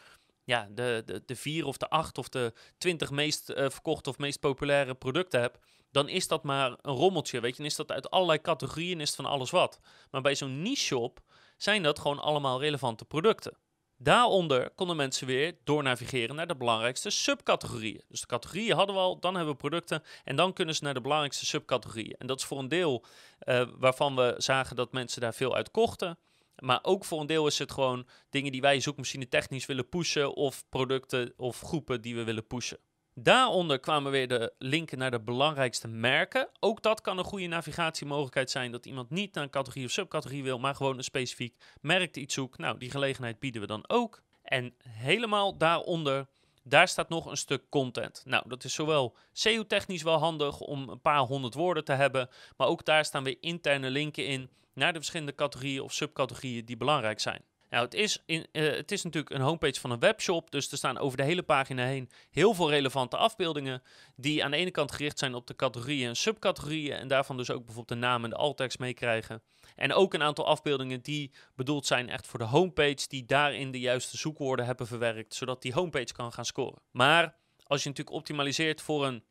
ja, 0.44 0.68
de, 0.72 1.04
de, 1.06 1.22
de 1.26 1.36
vier 1.36 1.66
of 1.66 1.78
de 1.78 1.90
acht 1.90 2.18
of 2.18 2.30
de 2.30 2.54
twintig 2.78 3.12
meest 3.12 3.50
uh, 3.50 3.56
verkochte 3.56 4.10
of 4.10 4.18
meest 4.18 4.40
populaire 4.40 4.96
producten 4.96 5.42
hebt, 5.42 5.60
dan 5.92 6.10
is 6.10 6.28
dat 6.28 6.44
maar 6.44 6.78
een 6.82 6.94
rommeltje. 6.94 7.40
Weet 7.40 7.52
je, 7.52 7.58
dan 7.58 7.66
is 7.66 7.76
dat 7.76 7.92
uit 7.92 8.10
allerlei 8.10 8.42
categorieën, 8.42 9.02
is 9.02 9.08
het 9.08 9.16
van 9.16 9.26
alles 9.26 9.50
wat. 9.50 9.80
Maar 10.12 10.22
bij 10.22 10.36
zo'n 10.36 10.62
niche 10.62 10.84
shop 10.84 11.20
zijn 11.58 11.84
dat 11.84 12.00
gewoon 12.00 12.20
allemaal 12.20 12.60
relevante 12.60 13.06
producten. 13.06 13.58
Daaronder 14.02 14.70
konden 14.70 14.96
mensen 14.96 15.28
weer 15.28 15.58
doornavigeren 15.64 16.36
naar 16.36 16.48
de 16.48 16.56
belangrijkste 16.56 17.10
subcategorieën. 17.10 18.04
Dus 18.08 18.22
de 18.22 18.28
categorieën 18.28 18.76
hadden 18.76 18.96
we 18.96 19.02
al, 19.02 19.20
dan 19.20 19.36
hebben 19.36 19.54
we 19.54 19.60
producten 19.60 20.04
en 20.24 20.36
dan 20.36 20.54
kunnen 20.54 20.76
ze 20.76 20.84
naar 20.84 20.94
de 20.94 21.02
belangrijkste 21.02 21.46
subcategorieën. 21.46 22.16
En 22.18 22.28
dat 22.28 22.40
is 22.40 22.46
voor 22.46 22.60
een 22.60 22.68
deel 22.68 23.06
uh, 23.44 23.68
waarvan 23.78 24.16
we 24.16 24.34
zagen 24.38 24.76
dat 24.76 24.92
mensen 24.92 25.22
daar 25.22 25.34
veel 25.34 25.56
uit 25.56 25.72
kochten. 25.72 26.18
Maar 26.56 26.80
ook 26.82 27.06
voor 27.06 27.20
een 27.20 27.28
deel 27.28 27.48
is 27.48 27.60
het 27.60 27.72
gewoon 27.72 28.08
dingen 28.30 28.52
die 28.52 28.62
wij 28.62 28.80
zoekmachine 28.80 29.28
technisch 29.28 29.66
willen 29.66 29.90
pushen 29.90 30.36
of 30.36 30.64
producten 30.70 31.34
of 31.38 31.62
groepen 31.62 32.02
die 32.02 32.16
we 32.16 32.24
willen 32.24 32.48
pushen. 32.48 32.80
Daaronder 33.22 33.80
kwamen 33.80 34.12
weer 34.12 34.28
de 34.28 34.54
linken 34.58 34.98
naar 34.98 35.12
de 35.12 35.20
belangrijkste 35.20 35.88
merken. 35.88 36.50
Ook 36.60 36.82
dat 36.82 37.02
kan 37.02 37.18
een 37.18 37.24
goede 37.24 37.48
navigatiemogelijkheid 37.48 38.52
zijn. 38.52 38.72
Dat 38.72 38.86
iemand 38.86 39.10
niet 39.10 39.34
naar 39.34 39.44
een 39.44 39.50
categorie 39.50 39.86
of 39.86 39.92
subcategorie 39.92 40.44
wil, 40.44 40.60
maar 40.60 40.76
gewoon 40.76 40.98
een 40.98 41.04
specifiek 41.04 41.56
merk 41.82 42.16
iets 42.16 42.34
zoekt. 42.34 42.58
Nou, 42.58 42.78
die 42.78 42.92
gelegenheid 42.92 43.40
bieden 43.40 43.62
we 43.62 43.68
dan 43.68 43.84
ook. 43.90 44.22
En 44.44 44.74
helemaal 44.88 45.58
daaronder, 45.58 46.28
daar 46.64 46.88
staat 46.88 47.10
nog 47.10 47.26
een 47.26 47.38
stuk 47.38 47.70
content. 47.70 48.22
Nou, 48.26 48.44
dat 48.48 48.64
is 48.64 48.74
zowel 48.74 49.16
SEO-technisch 49.32 50.04
wel 50.04 50.18
handig 50.18 50.60
om 50.60 50.90
een 50.90 51.02
paar 51.02 51.20
honderd 51.20 51.54
woorden 51.54 51.84
te 51.84 51.94
hebben. 51.94 52.30
Maar 52.58 52.68
ook 52.68 52.86
daar 52.86 53.06
staan 53.06 53.24
weer 53.24 53.38
interne 53.40 53.90
linken 53.90 54.26
in 54.26 54.50
naar 54.74 54.94
de 54.94 55.00
verschillende 55.00 55.36
categorieën 55.36 55.82
of 55.82 55.94
subcategorieën 55.94 56.66
die 56.66 56.78
belangrijk 56.78 57.20
zijn. 57.20 57.42
Nou, 57.70 57.84
het 57.84 57.94
is, 57.94 58.24
in, 58.26 58.48
uh, 58.52 58.72
het 58.72 58.92
is 58.92 59.04
natuurlijk 59.04 59.36
een 59.36 59.42
homepage 59.42 59.80
van 59.80 59.92
een 59.92 60.00
webshop, 60.00 60.52
dus 60.52 60.72
er 60.72 60.78
staan 60.78 60.98
over 60.98 61.18
de 61.18 61.24
hele 61.24 61.44
pagina 61.44 61.86
heen 61.86 62.10
heel 62.32 62.54
veel 62.54 62.70
relevante 62.70 63.18
afbeeldingen 63.18 63.82
die 64.16 64.44
aan 64.44 64.52
de 64.52 64.58
ene 64.58 64.72
kant 64.72 64.92
gericht 64.92 65.20
zijn 65.20 65.36
op 65.36 65.48
de 65.48 65.56
categorieën 65.56 66.08
en 66.08 66.16
subcategorieën 66.16 66.98
en 66.98 67.08
daarvan 67.08 67.38
dus 67.38 67.52
ook 67.52 67.66
bijvoorbeeld 67.66 68.00
de 68.00 68.06
naam 68.06 68.24
en 68.24 68.30
de 68.30 68.36
alt-text 68.36 68.80
meekrijgen. 68.80 69.42
En 69.76 69.94
ook 69.94 70.14
een 70.14 70.24
aantal 70.24 70.46
afbeeldingen 70.46 71.02
die 71.02 71.32
bedoeld 71.56 71.86
zijn 71.86 72.10
echt 72.10 72.28
voor 72.28 72.40
de 72.40 72.46
homepage, 72.46 73.08
die 73.08 73.26
daarin 73.26 73.72
de 73.72 73.80
juiste 73.80 74.18
zoekwoorden 74.18 74.66
hebben 74.66 74.88
verwerkt, 74.88 75.36
zodat 75.36 75.62
die 75.62 75.74
homepage 75.74 76.14
kan 76.14 76.34
gaan 76.34 76.46
scoren. 76.46 76.82
Maar 76.92 77.36
als 77.64 77.84
je 77.84 77.90
natuurlijk 77.90 78.18
optimaliseert 78.18 78.82
voor 78.82 79.06
een 79.06 79.24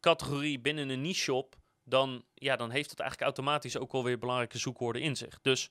categorie 0.00 0.60
binnen 0.60 0.88
een 0.88 1.00
niche 1.00 1.20
shop, 1.20 1.56
dan, 1.84 2.24
ja, 2.34 2.56
dan 2.56 2.70
heeft 2.70 2.90
het 2.90 3.00
eigenlijk 3.00 3.36
automatisch 3.36 3.76
ook 3.76 3.92
alweer 3.92 4.18
belangrijke 4.18 4.58
zoekwoorden 4.58 5.02
in 5.02 5.16
zich. 5.16 5.38
Dus 5.42 5.70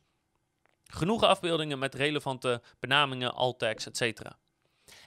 genoeg 0.94 1.24
afbeeldingen 1.24 1.80
met 1.80 1.96
relevante 1.96 2.62
benamingen, 2.80 3.34
alt-tags, 3.34 3.92
etc. 3.92 4.22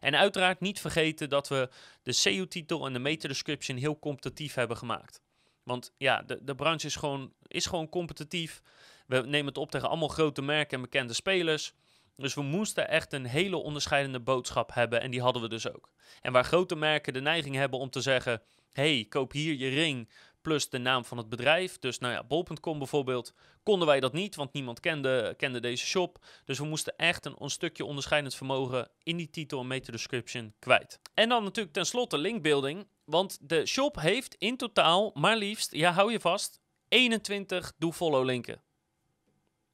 En 0.01 0.17
uiteraard 0.17 0.61
niet 0.61 0.81
vergeten 0.81 1.29
dat 1.29 1.49
we 1.49 1.69
de 2.03 2.13
SEO-titel 2.13 2.87
en 2.87 2.93
de 2.93 2.99
meta-description 2.99 3.77
heel 3.77 3.99
competitief 3.99 4.55
hebben 4.55 4.77
gemaakt. 4.77 5.21
Want 5.63 5.93
ja, 5.97 6.23
de, 6.23 6.39
de 6.43 6.55
branche 6.55 6.87
is 6.87 6.97
gewoon, 6.97 7.33
is 7.47 7.67
gewoon 7.67 7.89
competitief. 7.89 8.63
We 9.07 9.17
nemen 9.17 9.47
het 9.47 9.59
op 9.59 9.71
tegen 9.71 9.89
allemaal 9.89 10.09
grote 10.09 10.43
merken 10.43 10.77
en 10.77 10.83
bekende 10.83 11.15
spelers. 11.15 11.73
Dus 12.15 12.35
we 12.35 12.43
moesten 12.43 12.89
echt 12.89 13.13
een 13.13 13.27
hele 13.27 13.57
onderscheidende 13.57 14.21
boodschap 14.21 14.75
hebben 14.75 15.01
en 15.01 15.11
die 15.11 15.23
hadden 15.23 15.43
we 15.43 15.49
dus 15.49 15.73
ook. 15.73 15.91
En 16.21 16.33
waar 16.33 16.45
grote 16.45 16.77
merken 16.77 17.13
de 17.13 17.21
neiging 17.21 17.55
hebben 17.55 17.79
om 17.79 17.91
te 17.91 18.01
zeggen: 18.01 18.43
hey, 18.73 19.07
koop 19.09 19.33
hier 19.33 19.55
je 19.55 19.69
ring 19.69 20.09
plus 20.47 20.69
de 20.69 20.79
naam 20.79 21.05
van 21.05 21.19
het 21.19 21.29
bedrijf. 21.29 21.79
Dus 21.79 21.99
nou 21.99 22.13
ja, 22.13 22.25
bol.com 22.25 22.79
bijvoorbeeld, 22.79 23.35
konden 23.63 23.87
wij 23.89 24.01
dat 24.01 24.13
niet, 24.13 24.35
want 24.35 24.53
niemand 24.53 24.81
kende, 24.81 25.35
kende 25.37 25.61
deze 25.61 25.87
shop. 25.87 26.25
Dus 26.45 26.59
we 26.59 26.65
moesten 26.65 26.97
echt 26.97 27.25
een, 27.25 27.51
stukje 27.51 27.85
onderscheidend 27.85 28.35
vermogen 28.35 28.89
in 29.03 29.17
die 29.17 29.31
titel 29.31 29.61
en 29.61 29.67
meta 29.67 29.93
description 29.93 30.55
kwijt. 30.59 31.01
En 31.15 31.29
dan 31.29 31.45
natuurlijk 31.45 31.75
tenslotte 31.75 32.19
linkbuilding, 32.19 32.87
want 33.05 33.39
de 33.41 33.67
shop 33.67 34.01
heeft 34.01 34.35
in 34.35 34.57
totaal 34.57 35.11
maar 35.15 35.37
liefst, 35.37 35.73
ja 35.73 35.93
hou 35.93 36.13
je 36.13 36.21
vast, 36.21 36.61
21 36.89 37.73
do-follow 37.79 38.25
linken. 38.25 38.63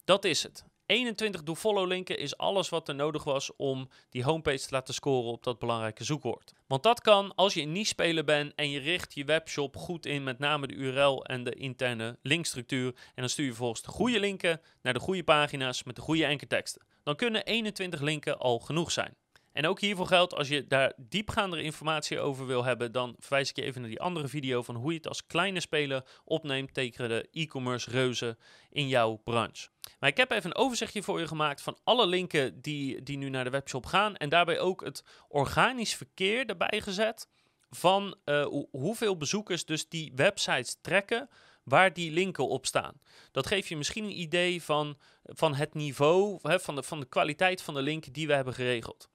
Dat 0.05 0.25
is 0.25 0.43
het. 0.43 0.65
21 0.87 1.43
do-follow 1.43 1.87
linken 1.87 2.19
is 2.19 2.37
alles 2.37 2.69
wat 2.69 2.89
er 2.89 2.95
nodig 2.95 3.25
was 3.25 3.57
om 3.57 3.89
die 4.11 4.25
homepage 4.25 4.59
te 4.59 4.69
laten 4.71 4.95
scoren 4.95 5.33
op 5.33 5.45
dat 5.45 5.59
belangrijke 5.59 6.05
zoekwoord. 6.05 6.53
Want 6.67 6.83
dat 6.83 7.01
kan 7.01 7.35
als 7.35 7.55
je 7.55 7.63
een 7.63 7.73
niche-speler 7.73 8.25
bent 8.25 8.55
en 8.55 8.71
je 8.71 8.79
richt 8.79 9.15
je 9.15 9.25
webshop 9.25 9.77
goed 9.77 10.07
in, 10.07 10.25
met 10.25 10.39
name 10.39 10.67
de 10.67 10.75
URL 10.75 11.25
en 11.25 11.45
de 11.45 11.55
interne 11.55 12.19
linkstructuur. 12.23 12.87
En 12.87 13.13
dan 13.15 13.29
stuur 13.29 13.45
je 13.45 13.51
vervolgens 13.51 13.83
de 13.83 13.91
goede 13.91 14.21
linken 14.21 14.61
naar 14.83 14.93
de 14.93 15.01
goede 15.01 15.25
pagina's 15.25 15.83
met 15.83 15.97
de 15.97 16.03
goede 16.03 16.25
enkerteksten. 16.25 16.87
Dan 17.03 17.17
kunnen 17.17 17.45
21 17.45 18.01
linken 18.01 18.39
al 18.39 18.59
genoeg 18.59 18.93
zijn. 18.93 19.17
En 19.53 19.67
ook 19.67 19.81
hiervoor 19.81 20.07
geldt, 20.07 20.35
als 20.35 20.49
je 20.49 20.67
daar 20.67 20.93
diepgaandere 20.97 21.63
informatie 21.63 22.21
over 22.21 22.47
wil 22.47 22.65
hebben, 22.65 22.93
dan 22.93 23.17
verwijs 23.19 23.51
ik 23.51 23.57
je 23.57 23.63
even 23.63 23.81
naar 23.81 23.91
die 23.91 24.01
andere 24.01 24.29
video 24.29 24.63
van 24.63 24.75
hoe 24.75 24.91
je 24.91 24.97
het 24.97 25.09
als 25.09 25.27
kleine 25.27 25.61
speler 25.61 26.05
opneemt 26.25 26.75
tegen 26.75 27.09
de 27.09 27.29
e-commerce 27.33 27.91
reuzen 27.91 28.39
in 28.71 28.89
jouw 28.89 29.17
branche. 29.17 29.69
Maar 29.99 30.11
ik 30.11 30.17
heb 30.17 30.31
even 30.31 30.51
een 30.51 30.57
overzichtje 30.57 31.03
voor 31.03 31.21
je 31.21 31.27
gemaakt 31.27 31.61
van 31.61 31.79
alle 31.85 32.07
linken 32.07 32.61
die, 32.61 33.03
die 33.03 33.17
nu 33.17 33.29
naar 33.29 33.45
de 33.45 33.51
webshop 33.51 33.87
gaan 33.87 34.17
en 34.17 34.29
daarbij 34.29 34.61
ook 34.61 34.85
het 34.85 35.05
organisch 35.29 35.95
verkeer 35.95 36.47
erbij 36.47 36.81
gezet 36.81 37.29
van 37.71 38.17
uh, 38.25 38.47
hoeveel 38.71 39.17
bezoekers 39.17 39.65
dus 39.65 39.89
die 39.89 40.13
websites 40.15 40.77
trekken 40.81 41.29
waar 41.65 41.93
die 41.93 42.11
linken 42.11 42.49
op 42.49 42.67
staan. 42.67 43.01
Dat 43.31 43.47
geeft 43.47 43.69
je 43.69 43.77
misschien 43.77 44.05
een 44.05 44.21
idee 44.21 44.63
van, 44.63 44.99
van 45.23 45.55
het 45.55 45.75
niveau, 45.75 46.39
hè, 46.43 46.61
van, 46.61 46.75
de, 46.75 46.83
van 46.83 47.01
de 47.01 47.07
kwaliteit 47.07 47.63
van 47.63 47.75
de 47.75 47.83
link 47.83 48.15
die 48.15 48.27
we 48.27 48.35
hebben 48.35 48.55
geregeld. 48.55 49.11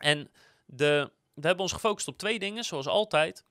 En 0.00 0.30
de, 0.66 1.10
we 1.34 1.46
hebben 1.46 1.64
ons 1.64 1.72
gefocust 1.72 2.08
op 2.08 2.18
twee 2.18 2.38
dingen, 2.38 2.64
zoals 2.64 2.86
altijd. 2.86 3.44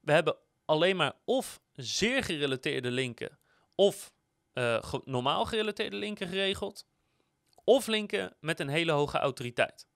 We 0.00 0.12
hebben 0.12 0.36
alleen 0.64 0.96
maar 0.96 1.12
of 1.24 1.60
zeer 1.74 2.24
gerelateerde 2.24 2.90
linken 2.90 3.38
of 3.74 4.12
uh, 4.54 4.82
normaal 5.04 5.44
gerelateerde 5.44 5.96
linken 5.96 6.28
geregeld. 6.28 6.86
Of 7.64 7.86
linken 7.86 8.36
met 8.40 8.60
een 8.60 8.68
hele 8.68 8.92
hoge 8.92 9.18
autoriteit. 9.18 9.86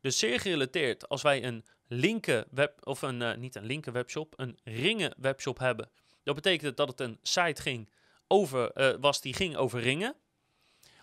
Dus 0.00 0.18
zeer 0.18 0.40
gerelateerd, 0.40 1.08
als 1.08 1.22
wij 1.22 1.44
een 1.44 1.64
linken 1.86 2.46
web, 2.50 2.86
of 2.86 3.02
een, 3.02 3.20
uh, 3.20 3.34
niet 3.34 3.54
een 3.54 3.66
linken 3.66 3.92
webshop, 3.92 4.32
een 4.36 4.58
ringen 4.64 5.14
webshop 5.16 5.58
hebben. 5.58 5.90
Dat 6.22 6.34
betekent 6.34 6.76
dat 6.76 6.88
het 6.88 7.00
een 7.00 7.18
site 7.22 7.62
ging 7.62 7.90
over, 8.26 8.70
uh, 8.74 9.00
was 9.00 9.20
die 9.20 9.34
ging 9.34 9.56
over 9.56 9.80
ringen. 9.80 10.14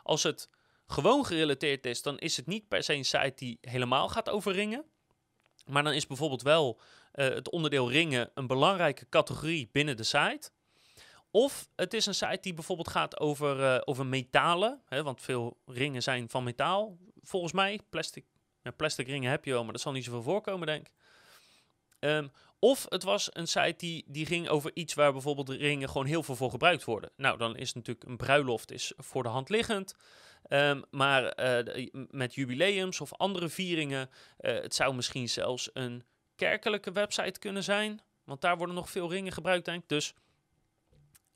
Als 0.03 0.23
het 0.23 0.49
gewoon 0.93 1.25
gerelateerd 1.25 1.85
is, 1.85 2.01
dan 2.01 2.19
is 2.19 2.37
het 2.37 2.47
niet 2.47 2.67
per 2.67 2.83
se 2.83 2.93
een 2.93 3.05
site 3.05 3.33
die 3.35 3.57
helemaal 3.61 4.09
gaat 4.09 4.29
over 4.29 4.53
ringen. 4.53 4.85
Maar 5.65 5.83
dan 5.83 5.93
is 5.93 6.07
bijvoorbeeld 6.07 6.41
wel 6.41 6.79
uh, 7.15 7.27
het 7.27 7.49
onderdeel 7.49 7.91
ringen 7.91 8.31
een 8.33 8.47
belangrijke 8.47 9.09
categorie 9.09 9.69
binnen 9.71 9.97
de 9.97 10.03
site. 10.03 10.49
Of 11.31 11.69
het 11.75 11.93
is 11.93 12.05
een 12.05 12.15
site 12.15 12.37
die 12.41 12.53
bijvoorbeeld 12.53 12.87
gaat 12.87 13.19
over, 13.19 13.59
uh, 13.59 13.81
over 13.83 14.05
metalen. 14.05 14.81
Hè, 14.85 15.03
want 15.03 15.21
veel 15.21 15.57
ringen 15.65 16.03
zijn 16.03 16.29
van 16.29 16.43
metaal, 16.43 16.97
volgens 17.21 17.51
mij. 17.51 17.79
Plastic, 17.89 18.25
ja, 18.61 18.71
plastic 18.71 19.07
ringen 19.07 19.31
heb 19.31 19.45
je 19.45 19.51
wel, 19.51 19.63
maar 19.63 19.73
dat 19.73 19.81
zal 19.81 19.91
niet 19.91 20.03
zoveel 20.03 20.21
voorkomen, 20.21 20.67
denk 20.67 20.87
ik. 20.87 20.93
Um, 21.99 22.31
of 22.63 22.85
het 22.89 23.03
was 23.03 23.29
een 23.33 23.47
site 23.47 23.73
die, 23.77 24.03
die 24.07 24.25
ging 24.25 24.47
over 24.47 24.71
iets 24.73 24.93
waar 24.93 25.11
bijvoorbeeld 25.11 25.49
ringen 25.49 25.89
gewoon 25.89 26.05
heel 26.05 26.23
veel 26.23 26.35
voor 26.35 26.49
gebruikt 26.49 26.83
worden. 26.83 27.11
Nou, 27.15 27.37
dan 27.37 27.55
is 27.55 27.73
natuurlijk 27.73 28.07
een 28.07 28.17
bruiloft 28.17 28.71
is 28.71 28.93
voor 28.97 29.23
de 29.23 29.29
hand 29.29 29.49
liggend. 29.49 29.95
Um, 30.49 30.83
maar 30.91 31.39
uh, 31.39 31.87
met 32.09 32.35
jubileums 32.35 33.01
of 33.01 33.13
andere 33.13 33.49
vieringen, 33.49 34.09
uh, 34.39 34.53
het 34.53 34.75
zou 34.75 34.95
misschien 34.95 35.29
zelfs 35.29 35.69
een 35.73 36.03
kerkelijke 36.35 36.91
website 36.91 37.39
kunnen 37.39 37.63
zijn. 37.63 38.01
Want 38.23 38.41
daar 38.41 38.57
worden 38.57 38.75
nog 38.75 38.89
veel 38.89 39.09
ringen 39.09 39.33
gebruikt, 39.33 39.65
denk 39.65 39.81
ik. 39.81 39.89
Dus 39.89 40.13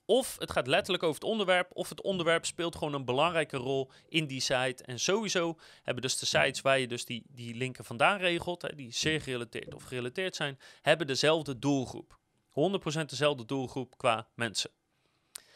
of 0.09 0.35
het 0.39 0.51
gaat 0.51 0.67
letterlijk 0.67 1.03
over 1.03 1.21
het 1.21 1.29
onderwerp, 1.29 1.71
of 1.73 1.89
het 1.89 2.01
onderwerp 2.01 2.45
speelt 2.45 2.75
gewoon 2.75 2.93
een 2.93 3.05
belangrijke 3.05 3.57
rol 3.57 3.91
in 4.09 4.27
die 4.27 4.39
site. 4.39 4.83
En 4.83 4.99
sowieso 4.99 5.57
hebben 5.83 6.03
dus 6.03 6.17
de 6.17 6.25
sites 6.25 6.61
waar 6.61 6.79
je 6.79 6.87
dus 6.87 7.05
die, 7.05 7.23
die 7.29 7.55
linken 7.55 7.85
vandaan 7.85 8.17
regelt, 8.17 8.61
hè, 8.61 8.75
die 8.75 8.93
zeer 8.93 9.21
gerelateerd 9.21 9.73
of 9.73 9.83
gerelateerd 9.83 10.35
zijn, 10.35 10.59
hebben 10.81 11.07
dezelfde 11.07 11.59
doelgroep. 11.59 12.19
100% 12.49 13.05
dezelfde 13.05 13.45
doelgroep 13.45 13.97
qua 13.97 14.27
mensen. 14.35 14.69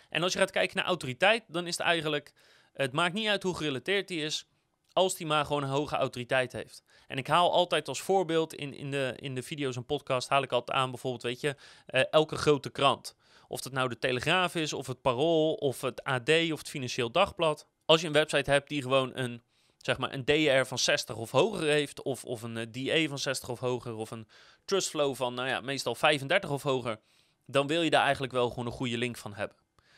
En 0.10 0.24
als 0.24 0.34
je 0.34 0.40
gaat 0.40 0.52
kijken 0.52 0.78
naar 0.78 0.86
autoriteit, 0.86 1.44
dan 1.48 1.68
is 1.68 1.78
het 1.78 1.88
eigenlijk, 1.88 2.34
het 2.74 2.92
maakt 2.92 3.14
niet 3.14 3.28
uit 3.28 3.44
hoe 3.44 3.56
gerelateerd 3.56 4.08
die 4.08 4.22
is, 4.24 4.48
als 4.94 5.16
die 5.16 5.28
maar 5.28 5.46
gewoon 5.46 5.64
een 5.64 5.70
hoge 5.70 5.96
autoriteit 5.96 6.52
heeft. 6.52 6.84
En 7.08 7.18
ik 7.18 7.28
haal 7.28 7.52
altijd 7.52 7.88
als 7.88 8.02
voorbeeld 8.02 8.54
in, 8.54 8.74
in, 8.74 8.92
de, 8.92 9.14
in 9.16 9.36
de 9.36 9.44
video's 9.44 9.76
en 9.76 9.86
podcast, 9.86 10.30
haal 10.30 10.44
ik 10.44 10.52
altijd 10.52 10.78
aan 10.78 10.90
bijvoorbeeld, 10.90 11.24
weet 11.24 11.42
je, 11.42 11.56
uh, 11.88 12.02
elke 12.10 12.36
grote 12.36 12.70
krant. 12.70 13.16
Of 13.52 13.64
het 13.64 13.74
nou 13.74 13.90
de 13.90 14.00
Telegraaf 14.00 14.56
is, 14.56 14.74
of 14.74 14.88
het 14.88 15.02
Parool, 15.02 15.54
of 15.54 15.82
het 15.82 16.04
AD, 16.04 16.30
of 16.30 16.58
het 16.58 16.70
Financieel 16.70 17.12
Dagblad. 17.12 17.68
Als 17.86 18.02
je 18.02 18.08
een 18.08 18.14
website 18.14 18.52
hebt 18.52 18.70
die 18.70 18.82
gewoon 18.82 19.12
een, 19.14 19.42
zeg 19.78 19.98
maar, 19.98 20.14
een 20.14 20.26
DR 20.26 20.64
van 20.66 20.78
60 20.78 21.16
of 21.16 21.32
hoger 21.32 21.68
heeft, 21.68 22.02
of, 22.02 22.26
of 22.26 22.42
een 22.42 22.56
uh, 22.56 22.66
DA 22.72 23.08
van 23.08 23.20
60 23.20 23.50
of 23.50 23.60
hoger, 23.60 23.96
of 23.96 24.12
een 24.12 24.28
Trustflow 24.66 25.16
van, 25.16 25.34
nou 25.34 25.48
ja, 25.48 25.62
meestal 25.62 25.96
35 25.96 26.50
of 26.50 26.64
hoger, 26.64 27.00
dan 27.46 27.68
wil 27.68 27.82
je 27.82 27.90
daar 27.90 28.04
eigenlijk 28.04 28.34
wel 28.34 28.50
gewoon 28.50 28.66
een 28.66 28.72
goede 28.72 28.98
link 28.98 29.18
van 29.18 29.34
hebben. 29.34 29.58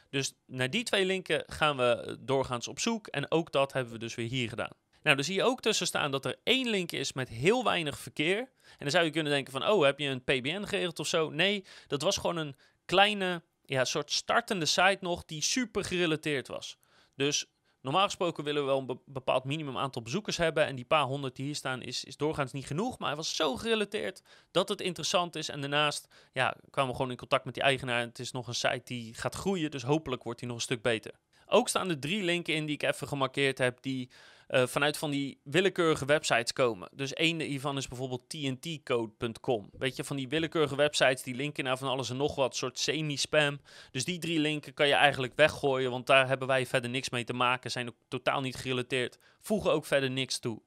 Dus 0.09 0.33
naar 0.45 0.69
die 0.69 0.83
twee 0.83 1.05
linken 1.05 1.43
gaan 1.47 1.77
we 1.77 2.17
doorgaans 2.19 2.67
op 2.67 2.79
zoek 2.79 3.07
en 3.07 3.31
ook 3.31 3.51
dat 3.51 3.73
hebben 3.73 3.93
we 3.93 3.99
dus 3.99 4.15
weer 4.15 4.29
hier 4.29 4.49
gedaan. 4.49 4.71
Nou, 5.03 5.15
dan 5.15 5.25
zie 5.25 5.35
je 5.35 5.43
ook 5.43 5.61
tussen 5.61 5.87
staan 5.87 6.11
dat 6.11 6.25
er 6.25 6.39
één 6.43 6.69
link 6.69 6.91
is 6.91 7.13
met 7.13 7.29
heel 7.29 7.63
weinig 7.63 7.97
verkeer. 7.97 8.37
En 8.37 8.79
dan 8.79 8.89
zou 8.89 9.05
je 9.05 9.11
kunnen 9.11 9.31
denken 9.31 9.51
van, 9.51 9.67
oh, 9.67 9.83
heb 9.83 9.99
je 9.99 10.07
een 10.07 10.23
PBN 10.23 10.63
geregeld 10.63 10.99
of 10.99 11.07
zo? 11.07 11.29
Nee, 11.29 11.65
dat 11.87 12.01
was 12.01 12.17
gewoon 12.17 12.37
een 12.37 12.55
kleine, 12.85 13.43
ja, 13.65 13.85
soort 13.85 14.11
startende 14.11 14.65
site 14.65 14.97
nog 14.99 15.25
die 15.25 15.41
super 15.41 15.83
gerelateerd 15.83 16.47
was. 16.47 16.77
Dus 17.15 17.45
normaal 17.81 18.03
gesproken 18.03 18.43
willen 18.43 18.61
we 18.61 18.67
wel 18.67 18.79
een 18.79 18.99
bepaald 19.05 19.43
minimum 19.43 19.77
aantal 19.77 20.01
bezoekers 20.01 20.37
hebben. 20.37 20.65
En 20.65 20.75
die 20.75 20.85
paar 20.85 21.03
honderd 21.03 21.35
die 21.35 21.45
hier 21.45 21.55
staan 21.55 21.81
is, 21.81 22.03
is 22.03 22.17
doorgaans 22.17 22.51
niet 22.51 22.65
genoeg. 22.65 22.99
Maar 22.99 23.07
hij 23.07 23.17
was 23.17 23.35
zo 23.35 23.55
gerelateerd 23.55 24.21
dat 24.51 24.69
het 24.69 24.81
interessant 24.81 25.35
is. 25.35 25.49
En 25.49 25.61
daarnaast 25.61 26.07
ja, 26.33 26.55
kwamen 26.69 26.91
we 26.91 26.95
gewoon 26.95 27.11
in 27.11 27.17
contact 27.17 27.45
met 27.45 27.53
die 27.53 27.63
eigenaar. 27.63 27.99
Het 27.99 28.19
is 28.19 28.31
nog 28.31 28.47
een 28.47 28.55
site 28.55 28.81
die 28.83 29.13
gaat 29.13 29.35
groeien, 29.35 29.71
dus 29.71 29.83
hopelijk 29.83 30.23
wordt 30.23 30.39
hij 30.39 30.49
nog 30.49 30.57
een 30.57 30.63
stuk 30.63 30.81
beter. 30.81 31.11
Ook 31.45 31.69
staan 31.69 31.89
er 31.89 31.99
drie 31.99 32.23
linken 32.23 32.53
in 32.53 32.65
die 32.65 32.75
ik 32.75 32.83
even 32.83 33.07
gemarkeerd 33.07 33.57
heb, 33.57 33.81
die 33.81 34.09
uh, 34.53 34.67
vanuit 34.67 34.97
van 34.97 35.11
die 35.11 35.39
willekeurige 35.43 36.05
websites 36.05 36.53
komen. 36.53 36.89
Dus 36.91 37.13
één 37.13 37.39
hiervan 37.39 37.77
is 37.77 37.87
bijvoorbeeld 37.87 38.29
tntcode.com. 38.29 39.69
Weet 39.77 39.95
je, 39.95 40.03
van 40.03 40.15
die 40.15 40.27
willekeurige 40.27 40.75
websites 40.75 41.23
die 41.23 41.35
linken 41.35 41.63
naar 41.63 41.77
van 41.77 41.87
alles 41.87 42.09
en 42.09 42.17
nog 42.17 42.35
wat, 42.35 42.55
soort 42.55 42.79
semi-spam. 42.79 43.59
Dus 43.91 44.05
die 44.05 44.19
drie 44.19 44.39
linken 44.39 44.73
kan 44.73 44.87
je 44.87 44.93
eigenlijk 44.93 45.33
weggooien, 45.35 45.91
want 45.91 46.07
daar 46.07 46.27
hebben 46.27 46.47
wij 46.47 46.65
verder 46.65 46.89
niks 46.89 47.09
mee 47.09 47.23
te 47.23 47.33
maken, 47.33 47.71
zijn 47.71 47.87
ook 47.87 47.95
totaal 48.07 48.41
niet 48.41 48.55
gerelateerd, 48.55 49.19
voegen 49.39 49.71
ook 49.71 49.85
verder 49.85 50.11
niks 50.11 50.39
toe. 50.39 50.61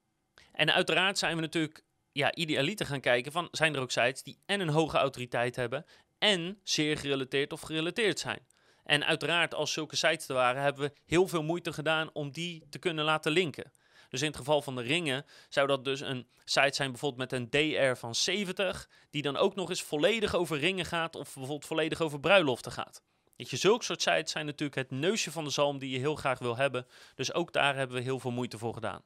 En 0.52 0.74
uiteraard 0.74 1.18
zijn 1.18 1.34
we 1.34 1.40
natuurlijk 1.40 1.82
ja, 2.12 2.34
idealiter 2.34 2.86
gaan 2.86 3.00
kijken 3.00 3.32
van, 3.32 3.48
zijn 3.50 3.74
er 3.74 3.80
ook 3.80 3.90
sites 3.90 4.22
die 4.22 4.38
en 4.46 4.60
een 4.60 4.68
hoge 4.68 4.96
autoriteit 4.96 5.56
hebben 5.56 5.84
en 6.18 6.60
zeer 6.62 6.96
gerelateerd 6.96 7.52
of 7.52 7.60
gerelateerd 7.60 8.18
zijn. 8.18 8.46
En 8.86 9.04
uiteraard, 9.04 9.54
als 9.54 9.72
zulke 9.72 9.96
sites 9.96 10.28
er 10.28 10.34
waren, 10.34 10.62
hebben 10.62 10.82
we 10.82 10.92
heel 11.04 11.28
veel 11.28 11.42
moeite 11.42 11.72
gedaan 11.72 12.10
om 12.12 12.30
die 12.30 12.66
te 12.70 12.78
kunnen 12.78 13.04
laten 13.04 13.32
linken. 13.32 13.72
Dus 14.08 14.20
in 14.20 14.26
het 14.26 14.36
geval 14.36 14.62
van 14.62 14.76
de 14.76 14.82
ringen 14.82 15.24
zou 15.48 15.66
dat 15.66 15.84
dus 15.84 16.00
een 16.00 16.26
site 16.44 16.74
zijn 16.74 16.90
bijvoorbeeld 16.90 17.30
met 17.30 17.40
een 17.40 17.50
DR 17.50 17.98
van 17.98 18.14
70, 18.14 18.88
die 19.10 19.22
dan 19.22 19.36
ook 19.36 19.54
nog 19.54 19.68
eens 19.68 19.82
volledig 19.82 20.34
over 20.34 20.58
ringen 20.58 20.84
gaat 20.84 21.16
of 21.16 21.24
bijvoorbeeld 21.24 21.66
volledig 21.66 22.00
over 22.00 22.20
bruiloften 22.20 22.72
gaat. 22.72 23.02
Weet 23.36 23.50
je, 23.50 23.56
zulke 23.56 23.84
soort 23.84 24.02
sites 24.02 24.32
zijn 24.32 24.46
natuurlijk 24.46 24.78
het 24.78 24.90
neusje 24.90 25.30
van 25.30 25.44
de 25.44 25.50
zalm 25.50 25.78
die 25.78 25.90
je 25.90 25.98
heel 25.98 26.14
graag 26.14 26.38
wil 26.38 26.56
hebben. 26.56 26.86
Dus 27.14 27.32
ook 27.32 27.52
daar 27.52 27.76
hebben 27.76 27.96
we 27.96 28.02
heel 28.02 28.20
veel 28.20 28.30
moeite 28.30 28.58
voor 28.58 28.74
gedaan. 28.74 29.02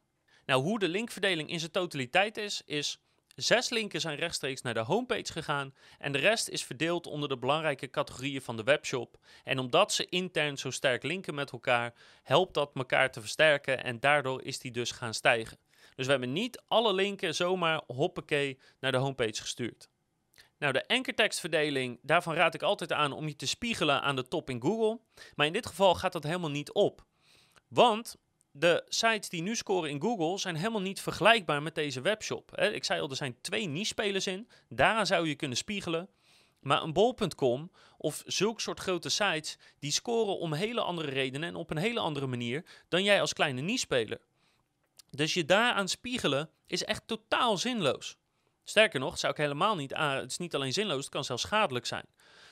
Nou, 0.47 0.63
hoe 0.63 0.79
de 0.79 0.89
linkverdeling 0.89 1.51
in 1.51 1.59
zijn 1.59 1.71
totaliteit 1.71 2.37
is, 2.37 2.63
is 2.65 3.01
Zes 3.37 3.69
linken 3.69 4.01
zijn 4.01 4.17
rechtstreeks 4.17 4.63
naar 4.63 4.75
de 4.75 4.81
homepage 4.81 5.33
gegaan 5.33 5.75
en 5.99 6.13
de 6.13 6.19
rest 6.19 6.49
is 6.49 6.65
verdeeld 6.65 7.07
onder 7.07 7.29
de 7.29 7.39
belangrijke 7.39 7.91
categorieën 7.91 8.43
van 8.43 8.57
de 8.57 8.63
webshop. 8.63 9.19
En 9.45 9.59
omdat 9.59 9.93
ze 9.93 10.07
intern 10.09 10.59
zo 10.59 10.71
sterk 10.71 11.03
linken 11.03 11.35
met 11.35 11.51
elkaar, 11.53 11.95
helpt 12.23 12.55
dat 12.55 12.71
elkaar 12.75 13.11
te 13.11 13.21
versterken 13.21 13.85
en 13.85 14.01
daardoor 14.01 14.43
is 14.43 14.59
die 14.59 14.71
dus 14.71 14.91
gaan 14.91 15.15
stijgen. 15.15 15.59
Dus 15.95 16.07
we 16.07 16.11
hebben 16.11 16.33
niet 16.33 16.63
alle 16.69 16.93
linken 16.93 17.35
zomaar 17.35 17.83
hoppakee 17.87 18.59
naar 18.81 18.93
de 18.93 18.99
homepage 18.99 19.41
gestuurd. 19.41 19.89
Nou, 20.59 20.73
de 20.73 20.89
ankertekstverdeling, 20.89 21.99
daarvan 22.03 22.35
raad 22.35 22.55
ik 22.55 22.63
altijd 22.63 22.93
aan 22.93 23.13
om 23.13 23.29
je 23.29 23.37
te 23.37 23.47
spiegelen 23.47 24.03
aan 24.03 24.17
de 24.17 24.29
top 24.29 24.51
in 24.51 24.61
Google. 24.61 25.01
Maar 25.35 25.47
in 25.47 25.53
dit 25.53 25.67
geval 25.67 25.95
gaat 25.95 26.13
dat 26.13 26.23
helemaal 26.23 26.51
niet 26.51 26.73
op. 26.73 27.05
Want 27.69 28.17
de 28.53 28.85
sites 28.89 29.29
die 29.29 29.43
nu 29.43 29.57
scoren 29.57 29.91
in 29.91 30.01
Google 30.01 30.39
zijn 30.39 30.57
helemaal 30.57 30.81
niet 30.81 31.01
vergelijkbaar 31.01 31.63
met 31.63 31.75
deze 31.75 32.01
webshop. 32.01 32.57
Ik 32.57 32.85
zei 32.85 33.01
al, 33.01 33.11
er 33.11 33.17
zijn 33.17 33.41
twee 33.41 33.67
niche-spelers 33.67 34.27
in. 34.27 34.49
Daaraan 34.69 35.07
zou 35.07 35.29
je 35.29 35.35
kunnen 35.35 35.57
spiegelen. 35.57 36.09
Maar 36.61 36.83
een 36.83 36.93
bol.com 36.93 37.71
of 37.97 38.23
zulke 38.27 38.61
soort 38.61 38.81
grote 38.81 39.09
sites, 39.09 39.59
die 39.79 39.93
scoren 39.93 40.39
om 40.39 40.53
hele 40.53 40.81
andere 40.81 41.11
redenen 41.11 41.49
en 41.49 41.55
op 41.55 41.71
een 41.71 41.77
hele 41.77 42.01
andere 42.01 42.27
manier 42.27 42.65
dan 42.89 43.03
jij 43.03 43.21
als 43.21 43.33
kleine 43.33 43.61
niche-speler. 43.61 44.21
Dus 45.11 45.35
je 45.35 45.45
daaraan 45.45 45.89
spiegelen 45.89 46.51
is 46.67 46.85
echt 46.85 47.03
totaal 47.07 47.57
zinloos. 47.57 48.17
Sterker 48.65 49.01
nog, 49.01 49.19
zou 49.19 49.33
ik 49.33 49.39
helemaal 49.39 49.77
niet 49.77 49.95
aan. 49.95 50.17
Het 50.17 50.31
is 50.31 50.39
niet 50.39 50.55
alleen 50.55 50.73
zinloos, 50.73 51.05
het 51.05 51.09
kan 51.09 51.25
zelfs 51.25 51.43
schadelijk 51.43 51.87
zijn. 51.87 52.07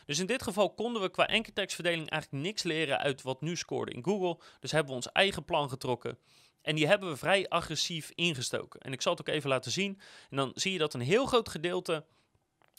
Dus 0.08 0.18
in 0.18 0.26
dit 0.26 0.42
geval 0.42 0.74
konden 0.74 1.02
we 1.02 1.10
qua 1.10 1.26
enkeltekstverdeling 1.26 2.10
eigenlijk 2.10 2.42
niks 2.44 2.62
leren 2.62 2.98
uit 2.98 3.22
wat 3.22 3.40
nu 3.40 3.56
scoorde 3.56 3.92
in 3.92 4.04
Google. 4.04 4.38
Dus 4.60 4.70
hebben 4.70 4.90
we 4.90 4.96
ons 4.96 5.12
eigen 5.12 5.44
plan 5.44 5.68
getrokken. 5.68 6.18
En 6.62 6.74
die 6.74 6.86
hebben 6.86 7.08
we 7.08 7.16
vrij 7.16 7.48
agressief 7.48 8.12
ingestoken. 8.14 8.80
En 8.80 8.92
ik 8.92 9.02
zal 9.02 9.12
het 9.12 9.20
ook 9.20 9.34
even 9.34 9.48
laten 9.48 9.70
zien. 9.70 10.00
En 10.30 10.36
dan 10.36 10.50
zie 10.54 10.72
je 10.72 10.78
dat 10.78 10.94
een 10.94 11.00
heel 11.00 11.26
groot 11.26 11.48
gedeelte 11.48 12.04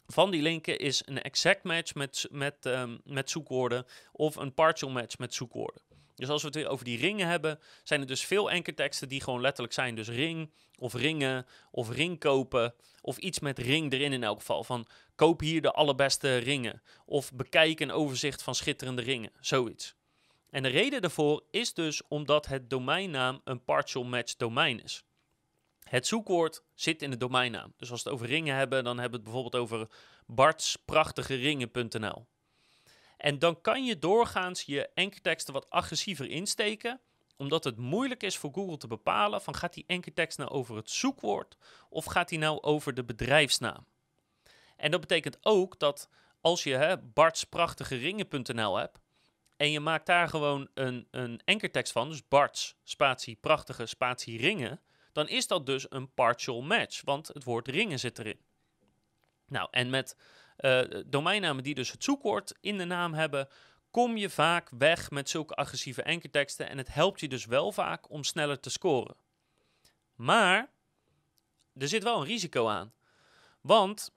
van 0.06 0.32
die 0.32 0.42
linken 0.42 0.80
is 0.80 1.02
een 1.06 1.22
exact 1.22 1.64
match 1.64 1.94
met, 1.94 2.28
met, 2.32 2.66
um, 2.66 3.02
met 3.04 3.30
zoekwoorden 3.30 3.86
of 4.12 4.36
een 4.36 4.54
partial 4.54 4.92
match 4.92 5.18
met 5.18 5.34
zoekwoorden. 5.34 5.82
Dus 6.20 6.30
als 6.30 6.44
we 6.44 6.48
het 6.48 6.66
over 6.66 6.86
die 6.86 6.98
ringen 6.98 7.28
hebben, 7.28 7.60
zijn 7.84 8.02
er 8.02 8.08
dus 8.08 8.26
veel 8.26 8.52
enkelteksten 8.52 9.10
die 9.10 9.22
gewoon 9.22 9.42
letterlijk 9.42 9.74
zijn. 9.74 9.96
Dus 9.96 10.08
ring 10.08 10.52
of 10.78 10.94
ringen 10.94 11.46
of 11.72 11.90
ring 11.90 12.20
kopen 12.20 12.74
of 13.02 13.18
iets 13.18 13.40
met 13.40 13.60
ring 13.60 13.94
erin 13.94 14.14
in 14.14 14.24
elk 14.24 14.40
geval. 14.40 14.64
Van 14.64 14.88
koop 15.16 15.40
hier 15.40 15.62
de 15.62 15.72
allerbeste 15.72 16.38
ringen 16.38 16.82
of 17.06 17.34
bekijk 17.34 17.80
een 17.80 17.92
overzicht 17.92 18.44
van 18.44 18.56
schitterende 18.56 19.02
ringen, 19.02 19.32
zoiets. 19.40 19.96
En 20.50 20.64
de 20.64 20.70
reden 20.70 21.02
daarvoor 21.02 21.44
is 21.52 21.74
dus 21.74 22.02
omdat 22.08 22.46
het 22.46 22.70
domeinnaam 22.70 23.42
een 23.44 23.64
partial 23.64 24.04
match 24.04 24.36
domein 24.36 24.84
is. 24.84 25.04
Het 25.84 26.08
zoekwoord 26.08 26.64
zit 26.74 27.02
in 27.02 27.12
de 27.12 27.18
domeinnaam. 27.18 27.74
Dus 27.78 27.92
als 27.92 28.04
we 28.04 28.10
het 28.10 28.20
over 28.20 28.32
ringen 28.32 28.56
hebben, 28.56 28.84
dan 28.84 29.00
hebben 29.00 29.20
we 29.20 29.26
het 29.26 29.34
bijvoorbeeld 29.34 29.64
over 29.64 29.88
bartsprachtigeringen.nl. 30.26 32.28
En 33.20 33.40
dan 33.40 33.62
kan 33.62 33.86
je 33.86 34.00
doorgaans 34.00 34.62
je 34.62 34.90
enkelteksten 34.94 35.54
wat 35.54 35.70
agressiever 35.70 36.30
insteken, 36.30 37.00
omdat 37.38 37.64
het 37.64 37.78
moeilijk 37.78 38.24
is 38.24 38.38
voor 38.38 38.54
Google 38.54 38.78
te 38.78 38.88
bepalen 38.88 39.42
van 39.42 39.56
gaat 39.56 39.74
die 39.74 39.84
enkeltekst 39.88 40.38
nou 40.38 40.50
over 40.50 40.76
het 40.76 40.90
zoekwoord 40.90 41.58
of 41.90 42.06
gaat 42.06 42.30
die 42.30 42.40
nou 42.40 42.62
over 42.62 42.94
de 42.94 43.04
bedrijfsnaam. 43.04 43.86
En 44.78 44.92
dat 44.92 45.00
betekent 45.00 45.38
ook 45.42 45.80
dat 45.80 46.10
als 46.42 46.64
je 46.64 47.00
bartsprachtigeringen.nl 47.14 48.78
hebt 48.78 49.00
en 49.58 49.72
je 49.72 49.80
maakt 49.80 50.06
daar 50.06 50.30
gewoon 50.30 50.68
een, 50.74 51.08
een 51.12 51.42
enkertekst 51.46 51.92
van, 51.92 52.10
dus 52.10 52.28
Barts, 52.28 52.76
spatie, 52.84 53.36
prachtige, 53.36 53.86
spatie, 53.86 54.38
ringen, 54.40 54.82
dan 55.12 55.28
is 55.28 55.48
dat 55.48 55.66
dus 55.66 55.86
een 55.90 56.14
partial 56.14 56.62
match, 56.62 57.02
want 57.04 57.28
het 57.28 57.44
woord 57.44 57.68
ringen 57.68 58.00
zit 58.00 58.20
erin. 58.20 58.40
Nou, 59.48 59.68
en 59.72 59.90
met 59.90 60.18
uh, 60.60 60.82
domeinnamen 61.06 61.64
die 61.64 61.76
dus 61.76 61.92
het 61.92 62.04
zoekwoord 62.04 62.58
in 62.62 62.78
de 62.78 62.86
naam 62.86 63.14
hebben, 63.14 63.48
kom 63.92 64.18
je 64.18 64.30
vaak 64.30 64.70
weg 64.70 65.12
met 65.12 65.30
zulke 65.30 65.56
agressieve 65.56 66.02
enkerteksten 66.02 66.70
en 66.70 66.78
het 66.78 66.94
helpt 66.94 67.20
je 67.20 67.28
dus 67.28 67.46
wel 67.46 67.72
vaak 67.72 68.10
om 68.10 68.24
sneller 68.24 68.60
te 68.60 68.70
scoren. 68.70 69.16
Maar 70.16 70.72
er 71.74 71.88
zit 71.88 72.04
wel 72.04 72.20
een 72.20 72.28
risico 72.28 72.68
aan. 72.68 72.94
Want 73.62 74.16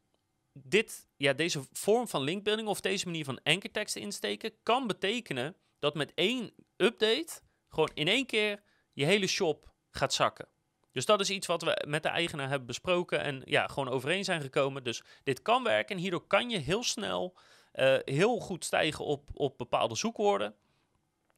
dit, 0.52 1.06
ja, 1.16 1.32
deze 1.32 1.62
vorm 1.72 2.08
van 2.08 2.22
linkbuilding 2.22 2.68
of 2.68 2.80
deze 2.80 3.06
manier 3.06 3.24
van 3.24 3.40
enkerteksten 3.42 4.00
insteken 4.00 4.52
kan 4.62 4.86
betekenen 4.86 5.56
dat 5.78 5.94
met 5.94 6.12
één 6.14 6.52
update 6.76 7.40
gewoon 7.68 7.90
in 7.94 8.08
één 8.08 8.26
keer 8.26 8.62
je 8.92 9.04
hele 9.04 9.26
shop 9.26 9.72
gaat 9.90 10.12
zakken. 10.12 10.48
Dus 10.92 11.06
dat 11.06 11.20
is 11.20 11.30
iets 11.30 11.46
wat 11.46 11.62
we 11.62 11.84
met 11.86 12.02
de 12.02 12.08
eigenaar 12.08 12.48
hebben 12.48 12.66
besproken 12.66 13.20
en 13.20 13.42
ja, 13.44 13.66
gewoon 13.66 13.88
overeen 13.88 14.24
zijn 14.24 14.40
gekomen. 14.40 14.84
Dus 14.84 15.02
dit 15.22 15.42
kan 15.42 15.62
werken 15.62 15.96
en 15.96 16.02
hierdoor 16.02 16.26
kan 16.26 16.50
je 16.50 16.58
heel 16.58 16.82
snel 16.82 17.34
uh, 17.74 17.96
heel 18.04 18.38
goed 18.38 18.64
stijgen 18.64 19.04
op, 19.04 19.28
op 19.34 19.58
bepaalde 19.58 19.94
zoekwoorden. 19.94 20.54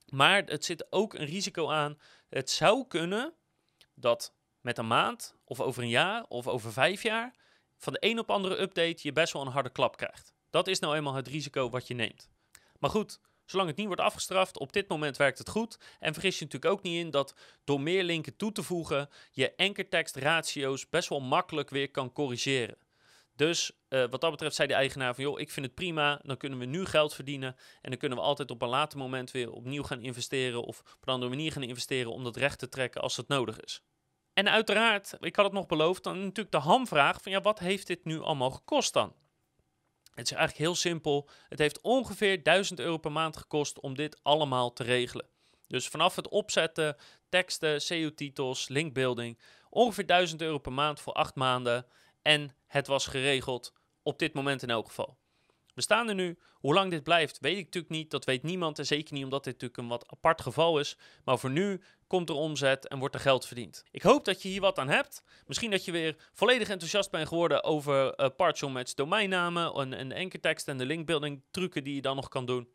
Maar 0.09 0.43
het 0.45 0.65
zit 0.65 0.93
ook 0.93 1.15
een 1.15 1.27
risico 1.27 1.71
aan. 1.71 1.99
Het 2.29 2.51
zou 2.51 2.87
kunnen 2.87 3.33
dat 3.95 4.35
met 4.61 4.79
een 4.79 4.87
maand 4.87 5.37
of 5.45 5.61
over 5.61 5.83
een 5.83 5.89
jaar 5.89 6.25
of 6.29 6.49
over 6.49 6.73
vijf 6.73 7.03
jaar 7.03 7.35
van 7.77 7.93
de 7.93 7.99
een 8.07 8.19
op 8.19 8.31
andere 8.31 8.61
update 8.61 8.99
je 9.03 9.13
best 9.13 9.33
wel 9.33 9.43
een 9.43 9.53
harde 9.53 9.71
klap 9.71 9.97
krijgt. 9.97 10.33
Dat 10.51 10.69
is 10.69 10.79
nou 10.79 10.97
eenmaal 10.97 11.15
het 11.15 11.29
risico 11.29 11.71
wat 11.71 11.87
je 11.87 11.95
neemt. 11.95 12.31
Maar 12.79 12.91
goed, 12.91 13.21
Zolang 13.55 13.73
het 13.73 13.79
niet 13.83 13.89
wordt 13.89 14.03
afgestraft, 14.03 14.59
op 14.59 14.73
dit 14.73 14.89
moment 14.89 15.17
werkt 15.17 15.39
het 15.39 15.49
goed. 15.49 15.79
En 16.01 16.13
vergis 16.13 16.39
je 16.39 16.45
natuurlijk 16.45 16.73
ook 16.73 16.83
niet 16.83 17.05
in 17.05 17.11
dat 17.11 17.35
door 17.65 17.81
meer 17.81 18.03
linken 18.03 18.37
toe 18.37 18.53
te 18.53 18.63
voegen, 18.63 19.09
je 19.31 19.53
ankertekst-ratio's 19.57 20.89
best 20.89 21.09
wel 21.09 21.21
makkelijk 21.21 21.71
weer 21.71 21.91
kan 21.91 22.13
corrigeren. 22.13 22.77
Dus 23.37 23.73
uh, 23.89 24.05
wat 24.11 24.21
dat 24.21 24.31
betreft 24.31 24.55
zei 24.55 24.69
de 24.69 24.75
eigenaar 24.75 25.15
van, 25.15 25.25
joh, 25.25 25.41
ik 25.41 25.51
vind 25.51 25.67
het 25.67 25.75
prima, 25.75 26.21
dan 26.23 26.37
kunnen 26.37 26.59
we 26.59 26.65
nu 26.65 26.85
geld 26.85 27.15
verdienen 27.15 27.57
en 27.83 27.91
dan 27.91 27.99
kunnen 27.99 28.19
we 28.19 28.25
altijd 28.25 28.51
op 28.51 28.63
een 28.63 28.69
later 28.69 28.99
moment 28.99 29.31
weer 29.31 29.51
opnieuw 29.51 29.83
gaan 29.83 30.01
investeren 30.01 30.63
of 30.63 30.81
op 30.81 30.99
een 31.09 31.13
andere 31.13 31.31
manier 31.31 31.53
gaan 31.53 31.63
investeren 31.63 32.13
om 32.13 32.25
dat 32.25 32.37
recht 32.37 32.59
te 32.59 32.69
trekken 32.69 33.01
als 33.01 33.17
het 33.17 33.29
nodig 33.29 33.61
is. 33.61 33.83
En 34.33 34.51
uiteraard, 34.51 35.17
ik 35.21 35.37
had 35.37 35.45
het 35.45 35.55
nog 35.55 35.67
beloofd, 35.67 36.03
dan 36.03 36.19
natuurlijk 36.19 36.51
de 36.51 36.59
hamvraag 36.59 37.23
van, 37.23 37.33
ja, 37.33 37.41
wat 37.41 37.59
heeft 37.59 37.87
dit 37.87 38.05
nu 38.05 38.21
allemaal 38.21 38.51
gekost 38.51 38.93
dan? 38.93 39.15
Het 40.15 40.25
is 40.25 40.37
eigenlijk 40.37 40.65
heel 40.65 40.75
simpel. 40.75 41.29
Het 41.49 41.59
heeft 41.59 41.81
ongeveer 41.81 42.43
1000 42.43 42.81
euro 42.81 42.97
per 42.97 43.13
maand 43.13 43.37
gekost 43.37 43.81
om 43.81 43.95
dit 43.95 44.19
allemaal 44.23 44.73
te 44.73 44.83
regelen. 44.83 45.27
Dus 45.67 45.89
vanaf 45.89 46.17
het 46.17 46.29
opzetten, 46.29 46.97
teksten, 47.29 47.81
SEO-titels, 47.81 48.69
linkbuilding, 48.69 49.39
ongeveer 49.71 50.07
1000 50.07 50.41
euro 50.41 50.59
per 50.59 50.73
maand 50.73 51.01
voor 51.01 51.13
8 51.13 51.35
maanden. 51.35 51.87
En 52.23 52.57
het 52.67 52.87
was 52.87 53.07
geregeld, 53.07 53.73
op 54.03 54.19
dit 54.19 54.35
moment 54.35 54.63
in 54.63 54.71
elk 54.71 54.87
geval. 54.87 55.17
We 55.75 55.83
staan 55.83 56.09
er 56.09 56.15
nu. 56.15 56.39
Hoe 56.53 56.75
lang 56.75 56.91
dit 56.91 57.03
blijft, 57.03 57.39
weet 57.41 57.59
ik 57.59 57.65
natuurlijk 57.65 57.93
niet. 57.93 58.11
Dat 58.11 58.25
weet 58.25 58.43
niemand. 58.43 58.79
En 58.79 58.87
zeker 58.87 59.15
niet 59.15 59.25
omdat 59.25 59.45
dit 59.45 59.53
natuurlijk 59.53 59.81
een 59.81 59.89
wat 59.89 60.11
apart 60.11 60.41
geval 60.41 60.79
is. 60.79 60.97
Maar 61.25 61.39
voor 61.39 61.51
nu 61.51 61.83
komt 62.15 62.29
er 62.29 62.35
omzet 62.35 62.89
en 62.89 62.99
wordt 62.99 63.15
er 63.15 63.21
geld 63.21 63.47
verdiend. 63.47 63.85
Ik 63.91 64.03
hoop 64.03 64.25
dat 64.25 64.43
je 64.43 64.49
hier 64.49 64.61
wat 64.61 64.79
aan 64.79 64.89
hebt. 64.89 65.23
Misschien 65.47 65.71
dat 65.71 65.85
je 65.85 65.93
weer 65.93 66.17
volledig 66.33 66.69
enthousiast 66.69 67.11
bent 67.11 67.29
geworden 67.29 67.65
over 67.65 68.21
uh, 68.21 68.27
partial 68.37 68.71
match 68.71 68.95
domeinnamen 68.95 69.73
en, 69.75 70.13
en 70.13 70.29
de 70.29 70.55
en 70.65 70.79
de 70.79 70.87
linkbuilding 70.87 71.43
trucken 71.51 71.85
die 71.85 71.95
je 71.95 72.01
dan 72.01 72.17
nog 72.17 72.29
kan 72.29 72.47
doen. 72.47 72.69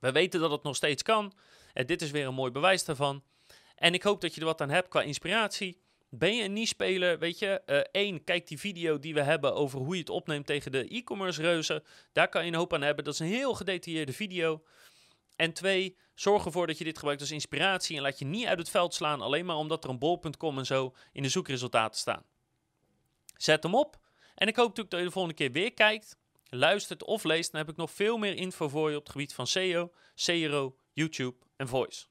We 0.00 0.12
weten 0.12 0.40
dat 0.40 0.50
het 0.50 0.62
nog 0.62 0.76
steeds 0.76 1.02
kan. 1.02 1.32
En 1.72 1.86
dit 1.86 2.02
is 2.02 2.10
weer 2.10 2.26
een 2.26 2.34
mooi 2.34 2.50
bewijs 2.50 2.84
daarvan. 2.84 3.22
En 3.74 3.94
ik 3.94 4.02
hoop 4.02 4.20
dat 4.20 4.34
je 4.34 4.40
er 4.40 4.46
wat 4.46 4.60
aan 4.60 4.70
hebt 4.70 4.88
qua 4.88 5.02
inspiratie. 5.02 5.80
Ben 6.10 6.36
je 6.36 6.44
een 6.44 6.52
niche-speler, 6.52 7.18
weet 7.18 7.38
je, 7.38 7.62
uh, 7.66 7.76
één, 7.76 8.24
kijk 8.24 8.46
die 8.46 8.58
video 8.58 8.98
die 8.98 9.14
we 9.14 9.22
hebben 9.22 9.54
over 9.54 9.78
hoe 9.78 9.94
je 9.94 10.00
het 10.00 10.10
opneemt 10.10 10.46
tegen 10.46 10.72
de 10.72 10.88
e-commerce 10.88 11.42
reuzen. 11.42 11.82
Daar 12.12 12.28
kan 12.28 12.42
je 12.44 12.50
een 12.50 12.58
hoop 12.58 12.72
aan 12.74 12.82
hebben. 12.82 13.04
Dat 13.04 13.14
is 13.14 13.20
een 13.20 13.26
heel 13.26 13.54
gedetailleerde 13.54 14.12
video. 14.12 14.62
En 15.36 15.52
twee, 15.52 15.96
zorg 16.14 16.44
ervoor 16.44 16.66
dat 16.66 16.78
je 16.78 16.84
dit 16.84 16.96
gebruikt 16.96 17.20
als 17.20 17.30
inspiratie 17.30 17.96
en 17.96 18.02
laat 18.02 18.18
je 18.18 18.24
niet 18.24 18.46
uit 18.46 18.58
het 18.58 18.70
veld 18.70 18.94
slaan 18.94 19.20
alleen 19.20 19.46
maar 19.46 19.56
omdat 19.56 19.84
er 19.84 19.90
een 19.90 19.98
bol.com 19.98 20.58
en 20.58 20.66
zo 20.66 20.94
in 21.12 21.22
de 21.22 21.28
zoekresultaten 21.28 22.00
staan. 22.00 22.22
Zet 23.36 23.62
hem 23.62 23.74
op 23.74 23.98
en 24.34 24.48
ik 24.48 24.56
hoop 24.56 24.66
natuurlijk 24.66 24.90
dat 24.90 25.00
je 25.00 25.06
de 25.06 25.12
volgende 25.12 25.36
keer 25.36 25.52
weer 25.52 25.72
kijkt, 25.72 26.18
luistert 26.48 27.04
of 27.04 27.24
leest. 27.24 27.52
Dan 27.52 27.60
heb 27.60 27.70
ik 27.70 27.76
nog 27.76 27.90
veel 27.90 28.18
meer 28.18 28.34
info 28.34 28.68
voor 28.68 28.90
je 28.90 28.96
op 28.96 29.02
het 29.02 29.12
gebied 29.12 29.34
van 29.34 29.46
SEO, 29.46 29.92
CRO, 30.14 30.76
YouTube 30.92 31.36
en 31.56 31.68
Voice. 31.68 32.06